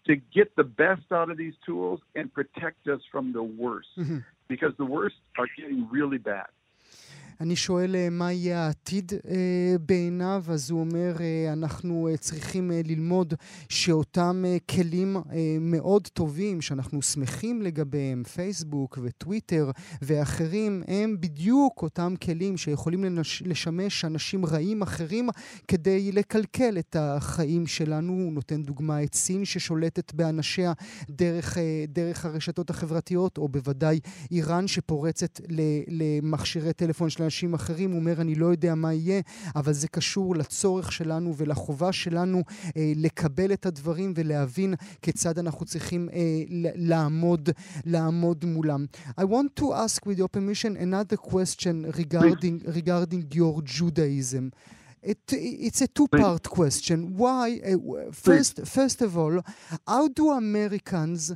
to 0.06 0.16
get 0.16 0.54
the 0.56 0.64
best 0.64 1.02
out 1.12 1.30
of 1.30 1.36
these 1.36 1.54
tools 1.64 2.00
and 2.14 2.32
protect 2.32 2.88
us 2.88 3.00
from 3.10 3.32
the 3.32 3.42
worst, 3.42 3.88
mm-hmm. 3.96 4.18
because 4.48 4.72
the 4.78 4.84
worst 4.84 5.16
are 5.38 5.46
getting 5.56 5.88
really 5.90 6.18
bad. 6.18 6.46
אני 7.40 7.56
שואל 7.56 7.96
אה, 7.96 8.08
מה 8.10 8.32
יהיה 8.32 8.66
העתיד 8.66 9.12
אה, 9.28 9.76
בעיניו, 9.86 10.44
אז 10.48 10.70
הוא 10.70 10.80
אומר, 10.80 11.16
אה, 11.20 11.52
אנחנו 11.52 12.08
צריכים 12.20 12.70
ללמוד 12.84 13.34
שאותם 13.68 14.44
כלים 14.70 15.16
מאוד 15.60 16.08
טובים, 16.08 16.60
שאנחנו 16.60 17.02
שמחים 17.02 17.62
לגביהם, 17.62 18.22
פייסבוק 18.24 18.98
וטוויטר 19.02 19.70
ואחרים, 20.02 20.82
הם 20.88 21.16
בדיוק 21.20 21.82
אותם 21.82 22.14
כלים 22.24 22.56
שיכולים 22.56 23.18
לשמש 23.44 24.04
אנשים 24.04 24.46
רעים 24.46 24.82
אחרים 24.82 25.28
כדי 25.68 26.12
לקלקל 26.12 26.78
את 26.78 26.96
החיים 26.98 27.66
שלנו. 27.66 28.12
הוא 28.12 28.32
נותן 28.32 28.62
דוגמה 28.62 29.02
את 29.02 29.14
סין 29.14 29.44
ששולטת 29.44 30.14
באנשיה 30.14 30.72
דרך, 31.10 31.58
דרך 31.88 32.24
הרשתות 32.24 32.70
החברתיות, 32.70 33.38
או 33.38 33.48
בוודאי 33.48 34.00
איראן 34.30 34.66
שפורצת 34.66 35.40
למכשירי 35.88 36.72
טלפון 36.72 37.10
של 37.10 37.23
אנשים 37.24 37.54
אחרים. 37.54 37.90
הוא 37.90 38.00
אומר, 38.00 38.20
אני 38.20 38.34
לא 38.34 38.46
יודע 38.46 38.74
מה 38.74 38.94
יהיה, 38.94 39.20
אבל 39.56 39.72
זה 39.72 39.88
קשור 39.88 40.36
לצורך 40.36 40.92
שלנו 40.92 41.34
ולחובה 41.36 41.92
שלנו 41.92 42.42
אה, 42.76 42.92
לקבל 42.96 43.52
את 43.52 43.66
הדברים 43.66 44.12
ולהבין 44.16 44.74
כיצד 45.02 45.38
אנחנו 45.38 45.66
צריכים 45.66 46.08
אה, 46.12 46.42
לעמוד, 46.74 47.48
לעמוד 47.84 48.44
מולם. 48.44 48.86
I 49.20 49.24
want 49.24 49.60
to 49.60 49.64
ask 49.64 50.06
with 50.06 50.18
your 50.18 50.28
permission 50.28 50.76
another 50.76 51.16
question 51.16 51.90
regarding, 51.98 52.62
regarding 52.78 53.22
your 53.34 53.62
Judaism. 53.62 54.50
It, 55.02 55.18
it's 55.32 55.82
a 55.82 55.88
two-part 55.88 56.44
question. 56.48 56.98
Why? 57.16 57.60
Uh, 57.60 58.10
first, 58.10 58.54
first 58.66 59.02
of 59.02 59.18
all, 59.18 59.42
how 59.86 60.08
do 60.08 60.30
Americans 60.30 61.32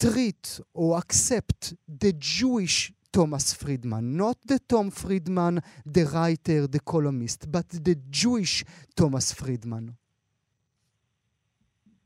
treat 0.00 0.60
or 0.72 0.96
accept 0.96 1.74
the 1.88 2.12
Jewish 2.12 2.92
Thomas 3.12 3.52
Friedman, 3.54 4.16
not 4.16 4.36
the 4.44 4.58
Tom 4.58 4.90
Friedman, 4.90 5.60
the 5.84 6.04
writer, 6.04 6.66
the 6.66 6.80
columnist, 6.80 7.50
but 7.50 7.68
the 7.68 7.96
Jewish 8.10 8.64
Thomas 8.94 9.32
Friedman? 9.32 9.96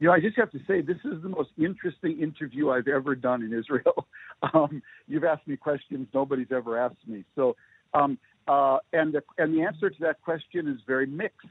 You 0.01 0.09
know, 0.09 0.13
I 0.15 0.21
just 0.21 0.37
have 0.37 0.51
to 0.51 0.59
say, 0.67 0.81
this 0.81 0.99
is 1.05 1.23
the 1.23 1.29
most 1.29 1.51
interesting 1.57 2.21
interview 2.21 2.71
I've 2.71 2.89
ever 2.89 3.15
done 3.15 3.43
in 3.43 3.53
Israel. 3.53 4.07
Um, 4.53 4.83
you've 5.09 5.25
asked 5.25 5.49
me 5.49 5.57
questions 5.57 6.07
nobody's 6.13 6.53
ever 6.53 6.79
asked 6.79 7.07
me. 7.07 7.25
So, 7.35 7.57
um, 7.95 8.19
uh, 8.47 8.77
and 8.93 9.15
the 9.15 9.23
and 9.39 9.55
the 9.55 9.63
answer 9.63 9.89
to 9.89 10.01
that 10.01 10.21
question 10.21 10.69
is 10.69 10.81
very 10.87 11.07
mixed. 11.07 11.47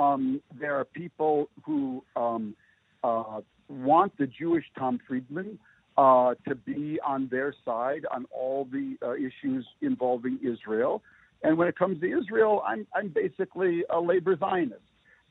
Um, 0.00 0.40
there 0.58 0.74
are 0.74 0.84
people 0.84 1.48
who 1.64 2.02
um, 2.16 2.56
uh, 3.04 3.42
want 3.68 4.16
the 4.18 4.26
Jewish 4.26 4.64
Tom 4.76 4.98
Friedman 5.06 5.60
uh, 5.98 6.34
to 6.46 6.54
be 6.54 6.98
on 7.06 7.28
their 7.30 7.54
side 7.64 8.04
on 8.12 8.26
all 8.30 8.66
the 8.70 8.96
uh, 9.02 9.14
issues 9.14 9.66
involving 9.80 10.38
Israel. 10.42 11.02
And 11.42 11.56
when 11.56 11.68
it 11.68 11.78
comes 11.78 12.00
to 12.00 12.18
Israel, 12.18 12.62
I'm 12.66 12.86
I'm 12.94 13.08
basically 13.08 13.84
a 13.90 14.00
labor 14.00 14.36
Zionist. 14.36 14.80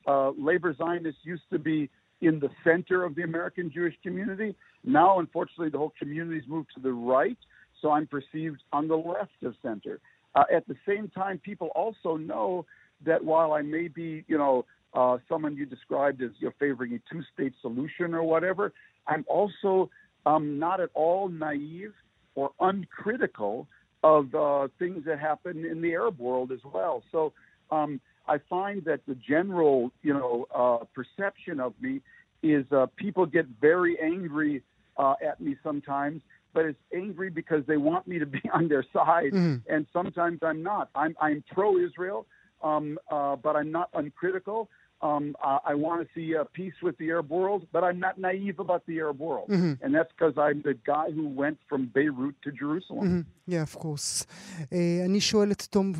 Uh, 0.06 0.30
labor 0.30 0.74
Zionists 0.76 1.20
used 1.24 1.48
to 1.50 1.58
be 1.58 1.90
in 2.20 2.40
the 2.40 2.48
center 2.64 3.04
of 3.04 3.14
the 3.14 3.22
American 3.22 3.70
Jewish 3.72 3.94
community. 4.02 4.54
Now, 4.84 5.18
unfortunately, 5.18 5.70
the 5.70 5.78
whole 5.78 5.92
community's 5.98 6.48
moved 6.48 6.68
to 6.76 6.80
the 6.80 6.92
right, 6.92 7.36
so 7.82 7.90
I'm 7.90 8.06
perceived 8.06 8.62
on 8.72 8.88
the 8.88 8.96
left 8.96 9.42
of 9.44 9.54
center. 9.62 10.00
Uh, 10.34 10.44
at 10.54 10.66
the 10.68 10.76
same 10.86 11.08
time, 11.08 11.38
people 11.38 11.68
also 11.74 12.16
know 12.16 12.64
that 13.04 13.22
while 13.22 13.52
I 13.52 13.62
may 13.62 13.88
be, 13.88 14.24
you 14.28 14.38
know, 14.38 14.64
uh, 14.94 15.18
someone 15.28 15.56
you 15.56 15.66
described 15.66 16.22
as 16.22 16.30
you 16.38 16.50
favoring 16.58 16.94
a 16.94 17.00
two-state 17.12 17.52
solution 17.60 18.14
or 18.14 18.22
whatever, 18.22 18.72
I'm 19.06 19.24
also 19.28 19.90
um, 20.26 20.58
not 20.58 20.80
at 20.80 20.90
all 20.92 21.28
naive 21.28 21.94
or 22.34 22.50
uncritical 22.60 23.66
of 24.02 24.34
uh, 24.34 24.68
things 24.78 25.04
that 25.06 25.18
happen 25.18 25.64
in 25.64 25.80
the 25.80 25.92
Arab 25.92 26.18
world 26.18 26.52
as 26.52 26.60
well. 26.64 27.02
So 27.10 27.32
um, 27.70 28.00
I 28.28 28.38
find 28.50 28.84
that 28.84 29.00
the 29.06 29.14
general, 29.14 29.90
you 30.02 30.12
know, 30.12 30.46
uh, 30.54 30.84
perception 30.94 31.60
of 31.60 31.72
me 31.80 32.02
is 32.42 32.64
uh, 32.72 32.86
people 32.96 33.24
get 33.26 33.46
very 33.60 33.98
angry 34.00 34.62
uh, 34.96 35.14
at 35.26 35.40
me 35.40 35.56
sometimes, 35.62 36.22
but 36.52 36.64
it's 36.64 36.78
angry 36.94 37.30
because 37.30 37.62
they 37.66 37.76
want 37.76 38.06
me 38.06 38.18
to 38.18 38.26
be 38.26 38.42
on 38.52 38.68
their 38.68 38.84
side, 38.92 39.32
mm-hmm. 39.32 39.56
and 39.72 39.86
sometimes 39.92 40.40
I'm 40.42 40.62
not. 40.62 40.90
I'm 40.94 41.16
I'm 41.20 41.42
pro-Israel, 41.52 42.26
um, 42.62 42.98
uh, 43.10 43.36
but 43.36 43.56
I'm 43.56 43.70
not 43.70 43.90
uncritical. 43.94 44.68
Um, 45.02 45.36
uh, 45.44 45.58
I 45.72 45.74
want 45.74 45.98
to 46.02 46.08
see 46.14 46.34
uh, 46.34 46.44
peace 46.54 46.78
with 46.82 46.96
the 46.96 47.10
Arab 47.10 47.30
world, 47.30 47.66
but 47.70 47.84
I'm 47.84 48.00
not 48.00 48.14
naive 48.18 48.58
about 48.58 48.82
the 48.86 48.98
Arab 48.98 49.20
world. 49.20 49.48
Mm-hmm. 49.50 49.74
And 49.82 49.94
that's 49.94 50.10
because 50.16 50.34
I'm 50.38 50.62
the 50.62 50.76
guy 50.92 51.10
who 51.16 51.28
went 51.28 51.58
from 51.68 51.90
Beirut 51.94 52.34
to 52.44 52.50
Jerusalem. 52.50 53.04
Mm-hmm. 53.04 53.52
Yeah, 53.52 53.62
of 53.62 53.78
course. 53.78 54.26
Uh, 54.60 54.74
אני 55.04 55.20
שואל 55.20 55.52
את 55.52 55.62
תום 55.62 55.92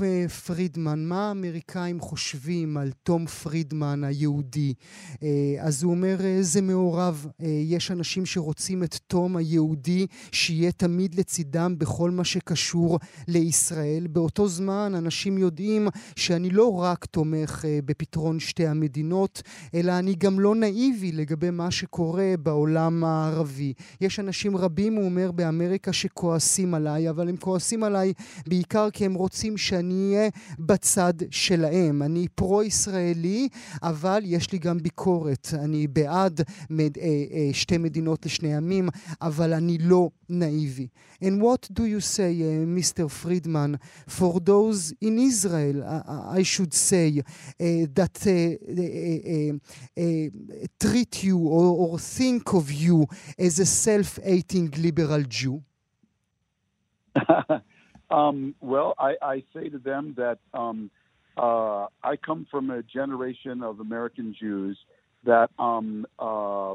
פרידמן, 0.46 1.04
מה 1.09 1.28
האמריקאים 1.28 2.00
חושבים 2.00 2.76
על 2.76 2.90
תום 3.02 3.26
פרידמן 3.26 4.04
היהודי? 4.04 4.74
Uh, 5.12 5.18
אז 5.61 5.82
הוא 5.82 5.92
אומר, 5.92 6.16
uh, 6.18 6.22
זה 6.40 6.62
מעורב. 6.62 7.26
Uh, 7.26 7.44
יש 7.44 7.90
אנשים 7.90 8.26
שרוצים 8.26 8.82
את 8.82 8.94
תום 9.06 9.37
היהודי 9.37 10.06
שיהיה 10.32 10.72
תמיד 10.72 11.14
לצידם 11.14 11.74
בכל 11.78 12.11
מה 12.11 12.24
שקשור 12.24 12.98
לישראל. 13.28 14.06
באותו 14.06 14.48
זמן 14.48 14.92
אנשים 14.98 15.38
יודעים 15.38 15.88
שאני 16.16 16.50
לא 16.50 16.80
רק 16.80 17.04
תומך 17.04 17.64
uh, 17.64 17.66
בפתרון 17.85 18.38
שתי 18.38 18.66
המדינות, 18.66 18.86
המדינות, 18.87 19.42
אלא 19.75 19.99
אני 19.99 20.14
גם 20.14 20.40
לא 20.40 20.55
נאיבי 20.55 21.12
לגבי 21.12 21.51
מה 21.51 21.70
שקורה 21.70 22.35
בעולם 22.42 23.05
הערבי. 23.05 23.72
יש 24.01 24.20
אנשים 24.20 24.57
רבים, 24.57 24.94
הוא 24.94 25.05
אומר, 25.05 25.31
באמריקה 25.33 25.92
שכועסים 25.92 26.75
עליי, 26.75 27.11
אבל 27.11 27.29
הם 27.29 27.37
כועסים 27.37 27.83
עליי 27.85 28.12
בעיקר 28.46 28.90
כי 28.90 29.05
הם 29.05 29.14
רוצים 29.14 29.57
שאני 29.57 30.12
אהיה 30.14 30.31
בצד 30.59 31.14
שלהם. 31.31 32.03
אני 32.03 32.27
פרו-ישראלי, 32.35 33.49
אבל 33.83 34.22
יש 34.25 34.53
לי 34.53 34.59
גם 34.59 34.79
ביקורת. 34.79 35.49
אני 35.55 35.87
בעד 35.87 36.40
מד, 36.70 36.99
אה, 36.99 37.05
אה, 37.05 37.49
שתי 37.53 37.79
מדינות 37.79 38.27
לשני 38.27 38.57
עמים, 38.57 38.88
אבל 39.20 39.53
אני 39.53 39.79
לא 39.79 40.11
נאיבי. 40.29 40.87
And 41.22 41.40
what 41.40 41.68
do 41.72 41.85
you 41.85 42.01
say, 42.01 42.33
uh, 42.42 42.66
Mr. 42.79 43.11
Friedman, 43.11 43.79
for 44.07 44.38
those 44.38 44.92
in 45.01 45.18
Israel, 45.18 45.83
I, 45.83 46.38
I 46.38 46.42
should 46.42 46.75
say, 46.75 47.07
uh, 47.18 47.87
that 47.99 48.16
uh, 48.27 48.76
treat 50.81 51.23
you 51.23 51.39
or, 51.39 51.91
or 51.91 51.99
think 51.99 52.53
of 52.55 52.71
you 52.71 53.07
as 53.39 53.59
a 53.59 53.67
self-hating 53.67 54.71
liberal 54.79 55.23
Jew? 55.23 55.62
um, 58.11 58.55
well, 58.61 58.95
I, 58.99 59.15
I, 59.23 59.43
say 59.55 59.69
to 59.69 59.79
them 59.79 60.15
that 60.17 60.39
um, 60.53 60.91
uh, 61.37 61.87
I 62.03 62.17
come 62.17 62.47
from 62.51 62.71
a 62.71 62.83
generation 62.83 63.62
of 63.62 63.81
American 63.81 64.35
Jews 64.39 64.79
that 65.25 65.51
um, 65.59 66.07
uh, 66.19 66.73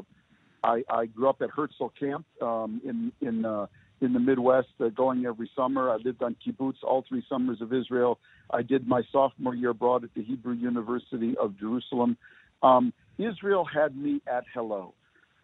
I, 0.64 0.84
I, 0.88 1.06
grew 1.06 1.28
up 1.28 1.42
at 1.42 1.50
Herzl 1.50 1.88
Camp 1.98 2.26
um, 2.40 2.80
in 2.84 3.12
in 3.20 3.44
uh, 3.44 3.66
in 4.02 4.12
the 4.12 4.20
Midwest, 4.20 4.68
uh, 4.80 4.88
going 4.88 5.24
every 5.26 5.50
summer. 5.56 5.90
I 5.90 5.96
lived 5.96 6.22
on 6.22 6.36
kibbutz 6.44 6.82
all 6.82 7.04
three 7.08 7.24
summers 7.28 7.60
of 7.60 7.72
Israel. 7.72 8.18
I 8.50 8.62
did 8.62 8.86
my 8.86 9.02
sophomore 9.10 9.54
year 9.54 9.70
abroad 9.70 10.04
at 10.04 10.10
the 10.14 10.22
Hebrew 10.22 10.54
University 10.54 11.36
of 11.36 11.58
Jerusalem. 11.58 12.16
Um, 12.62 12.92
Israel 13.18 13.64
had 13.64 13.96
me 13.96 14.20
at 14.26 14.44
hello. 14.52 14.94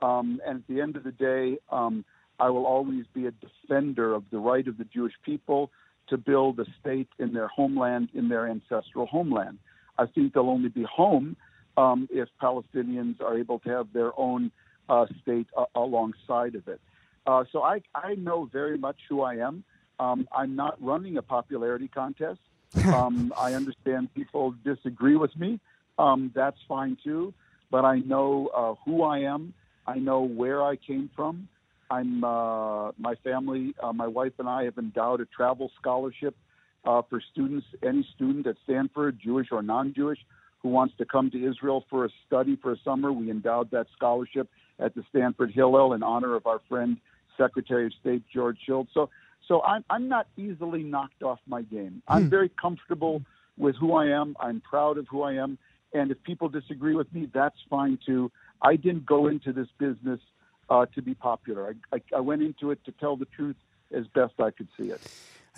Um, 0.01 0.41
and 0.47 0.59
at 0.59 0.67
the 0.69 0.81
end 0.81 0.97
of 0.97 1.05
the 1.05 1.13
day, 1.13 1.59
um, 1.71 2.05
I 2.39 2.51
will 2.51 2.67
always 2.67 3.05
be 3.15 3.27
a 3.27 3.33
defender 3.33 4.15
of 4.15 4.25
the 4.31 4.39
right 4.39 4.67
of 4.69 4.79
the 4.79 4.85
Jewish 4.85 5.15
people 5.25 5.71
to 6.09 6.17
build 6.17 6.59
a 6.61 6.65
state 6.81 7.09
in 7.19 7.33
their 7.33 7.49
homeland, 7.49 8.09
in 8.15 8.29
their 8.29 8.49
ancestral 8.49 9.07
homeland. 9.07 9.59
I 9.99 10.07
think 10.07 10.35
they'll 10.35 10.49
only 10.49 10.69
be 10.69 10.85
home 10.85 11.37
um, 11.77 12.09
if 12.11 12.29
Palestinians 12.41 13.21
are 13.21 13.37
able 13.37 13.59
to 13.61 13.71
have 13.71 13.93
their 13.93 14.19
own 14.19 14.51
uh, 14.89 15.07
state 15.23 15.49
uh, 15.57 15.65
alongside 15.75 16.55
of 16.55 16.67
it. 16.69 16.81
Uh, 17.29 17.45
so 17.53 17.63
I, 17.63 17.83
I 17.95 18.15
know 18.15 18.49
very 18.51 18.79
much 18.79 18.97
who 19.07 19.21
I 19.21 19.35
am. 19.35 19.63
Um, 20.01 20.27
I'm 20.35 20.57
not 20.57 20.83
running 20.83 21.19
a 21.19 21.23
popularity 21.23 21.89
contest. 21.89 22.41
Um, 22.87 23.33
I 23.37 23.55
understand 23.55 24.15
people 24.15 24.55
disagree 24.63 25.17
with 25.17 25.35
me. 25.37 25.59
Um, 25.99 26.31
that's 26.35 26.59
fine 26.69 26.97
too. 27.03 27.33
But 27.71 27.85
I 27.85 27.99
know 28.01 28.51
uh, 28.55 28.75
who 28.85 29.03
I 29.03 29.21
am. 29.21 29.55
I 29.87 29.97
know 29.99 30.21
where 30.21 30.63
I 30.63 30.77
came 30.77 31.11
from. 31.17 31.49
I'm 31.91 32.23
uh, 32.23 32.93
my 32.99 33.15
family, 33.25 33.75
uh, 33.83 33.93
my 33.95 34.07
wife 34.07 34.35
and 34.39 34.49
I 34.49 34.65
have 34.65 34.77
endowed 34.77 35.21
a 35.23 35.27
travel 35.27 35.71
scholarship 35.81 36.37
uh, 36.85 37.03
for 37.09 37.23
students, 37.33 37.67
any 37.83 38.07
student 38.15 38.47
at 38.47 38.57
Stanford, 38.65 39.19
Jewish 39.23 39.49
or 39.51 39.63
non-Jewish, 39.63 40.21
who 40.63 40.69
wants 40.69 40.95
to 40.99 41.07
come 41.07 41.31
to 41.31 41.51
Israel 41.51 41.85
for 41.89 42.05
a 42.05 42.11
study 42.27 42.57
for 42.57 42.73
a 42.73 42.77
summer. 42.85 43.13
We 43.13 43.31
endowed 43.31 43.71
that 43.71 43.87
scholarship 43.97 44.49
at 44.79 44.95
the 44.95 45.05
Stanford 45.09 45.53
Hillel 45.53 45.95
in 45.95 46.03
honor 46.03 46.35
of 46.35 46.47
our 46.47 46.61
friend 46.69 46.99
Secretary 47.39 47.87
of 47.87 47.93
State 48.01 48.25
George 48.33 48.59
Shultz. 48.67 48.93
So, 48.93 49.09
so 49.47 49.63
I'm 49.63 49.85
I'm 49.89 50.09
not 50.09 50.27
easily 50.37 50.83
knocked 50.83 51.23
off 51.23 51.39
my 51.47 51.63
game. 51.63 52.03
I'm 52.07 52.25
hmm. 52.25 52.29
very 52.29 52.51
comfortable 52.51 53.23
with 53.57 53.77
who 53.77 53.95
I 53.95 54.09
am. 54.09 54.37
I'm 54.39 54.61
proud 54.61 54.99
of 54.99 55.07
who 55.09 55.23
I 55.23 55.35
am, 55.35 55.57
and 55.95 56.11
if 56.11 56.23
people 56.23 56.49
disagree 56.49 56.95
with 56.95 57.13
me, 57.15 57.29
that's 57.33 57.57
fine 57.71 57.99
too. 58.05 58.31
I 58.61 58.77
didn't 58.77 59.07
go 59.07 59.29
into 59.29 59.53
this 59.53 59.69
business 59.79 60.21
uh, 60.69 60.87
to 60.95 61.03
be 61.03 61.15
popular. 61.15 61.75
I, 61.93 61.97
I, 61.97 62.17
I 62.17 62.21
went 62.21 62.43
into 62.43 62.71
it 62.73 62.85
to 62.85 62.93
tell 62.93 63.17
the 63.17 63.27
truth 63.27 63.57
as 63.93 64.07
best 64.09 64.35
I 64.39 64.51
could 64.51 64.69
see 64.79 64.91
it. 64.91 65.01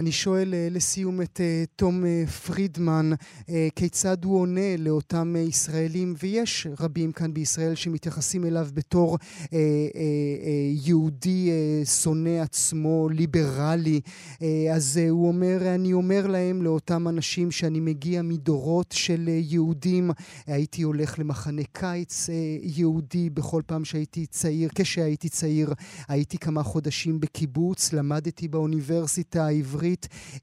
אני 0.00 0.12
שואל 0.12 0.54
לסיום 0.70 1.22
את 1.22 1.40
תום 1.76 2.04
פרידמן, 2.46 3.10
כיצד 3.76 4.24
הוא 4.24 4.40
עונה 4.40 4.76
לאותם 4.78 5.34
ישראלים, 5.38 6.14
ויש 6.22 6.66
רבים 6.78 7.12
כאן 7.12 7.34
בישראל 7.34 7.74
שמתייחסים 7.74 8.44
אליו 8.44 8.68
בתור 8.74 9.18
יהודי 10.84 11.50
שונא 12.02 12.40
עצמו, 12.40 13.08
ליברלי, 13.08 14.00
אז 14.74 15.00
הוא 15.10 15.28
אומר, 15.28 15.74
אני 15.74 15.92
אומר 15.92 16.26
להם, 16.26 16.62
לאותם 16.62 17.08
אנשים 17.08 17.50
שאני 17.50 17.80
מגיע 17.80 18.22
מדורות 18.22 18.92
של 18.92 19.28
יהודים, 19.28 20.10
הייתי 20.46 20.82
הולך 20.82 21.18
למחנה 21.18 21.62
קיץ 21.72 22.28
יהודי 22.62 23.30
בכל 23.30 23.62
פעם 23.66 23.84
שהייתי 23.84 24.26
צעיר, 24.26 24.70
כשהייתי 24.74 25.28
צעיר, 25.28 25.72
הייתי 26.08 26.38
כמה 26.38 26.62
חודשים 26.62 27.20
בקיבוץ, 27.20 27.92
למדתי 27.92 28.48
באוניברסיטה 28.48 29.46
העברית. 29.46 29.89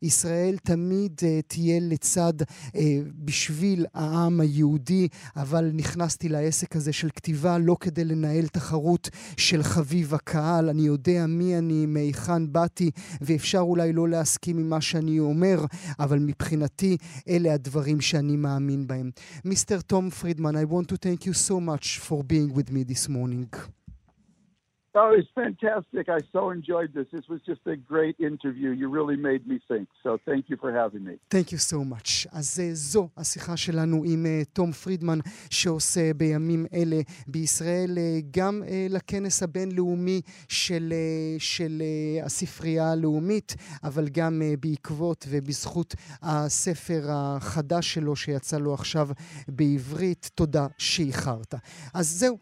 ישראל 0.01 0.57
תמיד 0.63 1.11
uh, 1.19 1.23
תהיה 1.47 1.79
לצד 1.81 2.33
uh, 2.41 2.75
בשביל 3.15 3.85
העם 3.93 4.41
היהודי, 4.41 5.07
אבל 5.35 5.71
נכנסתי 5.73 6.29
לעסק 6.29 6.75
הזה 6.75 6.93
של 6.93 7.09
כתיבה 7.15 7.57
לא 7.57 7.75
כדי 7.79 8.05
לנהל 8.05 8.47
תחרות 8.47 9.09
של 9.37 9.63
חביב 9.63 10.13
הקהל. 10.13 10.69
אני 10.69 10.81
יודע 10.81 11.25
מי 11.27 11.57
אני, 11.57 11.85
מהיכן 11.85 12.51
באתי, 12.51 12.91
ואפשר 13.21 13.59
אולי 13.59 13.93
לא 13.93 14.09
להסכים 14.09 14.57
עם 14.57 14.69
מה 14.69 14.81
שאני 14.81 15.19
אומר, 15.19 15.65
אבל 15.99 16.19
מבחינתי 16.19 16.97
אלה 17.29 17.53
הדברים 17.53 18.01
שאני 18.01 18.35
מאמין 18.35 18.87
בהם. 18.87 19.11
מיסטר 19.45 19.81
תום 19.81 20.09
פרידמן, 20.09 20.55
I 20.55 20.65
want 20.71 20.87
to 20.87 20.95
thank 20.95 21.25
you 21.25 21.33
so 21.49 21.59
much 21.59 21.99
for 22.09 22.23
being 22.23 22.57
with 22.57 22.71
me 22.71 22.83
this 22.93 23.09
morning. 23.09 23.86
Oh, 25.03 25.11
it's 25.19 25.33
fantastic. 25.43 26.05
I 26.17 26.19
so 26.35 26.41
enjoyed 26.57 26.91
this. 26.97 27.07
This 27.15 27.27
was 27.31 27.41
just 27.51 27.63
a 27.75 27.75
great 27.91 28.17
interview. 28.29 28.69
You 28.81 28.87
really 28.97 29.19
made 29.29 29.43
me 29.51 29.57
think. 29.69 29.87
So 30.03 30.09
thank 30.29 30.43
you 30.49 30.57
for 30.63 30.71
having 30.81 31.03
me. 31.09 31.15
Thank 31.29 31.51
you 31.51 31.59
so 31.59 31.83
much. 31.83 32.27
אז 32.31 32.61
זו 32.73 33.09
השיחה 33.17 33.57
שלנו 33.57 34.03
עם 34.05 34.25
תום 34.53 34.71
פרידמן, 34.71 35.19
שעושה 35.49 36.13
בימים 36.13 36.65
אלה 36.73 37.01
בישראל 37.27 37.97
גם 38.31 38.63
לכנס 38.89 39.43
הבינלאומי 39.43 40.21
של, 40.49 40.93
של 41.39 41.83
הספרייה 42.23 42.91
הלאומית, 42.91 43.55
אבל 43.83 44.07
גם 44.11 44.41
בעקבות 44.59 45.25
ובזכות 45.29 45.95
הספר 46.21 47.01
החדש 47.09 47.93
שלו 47.93 48.15
שיצא 48.15 48.57
לו 48.57 48.73
עכשיו 48.73 49.09
בעברית. 49.47 50.29
תודה 50.35 50.67
שאיחרת. 50.77 51.55
אז 51.93 52.07
זהו. 52.07 52.37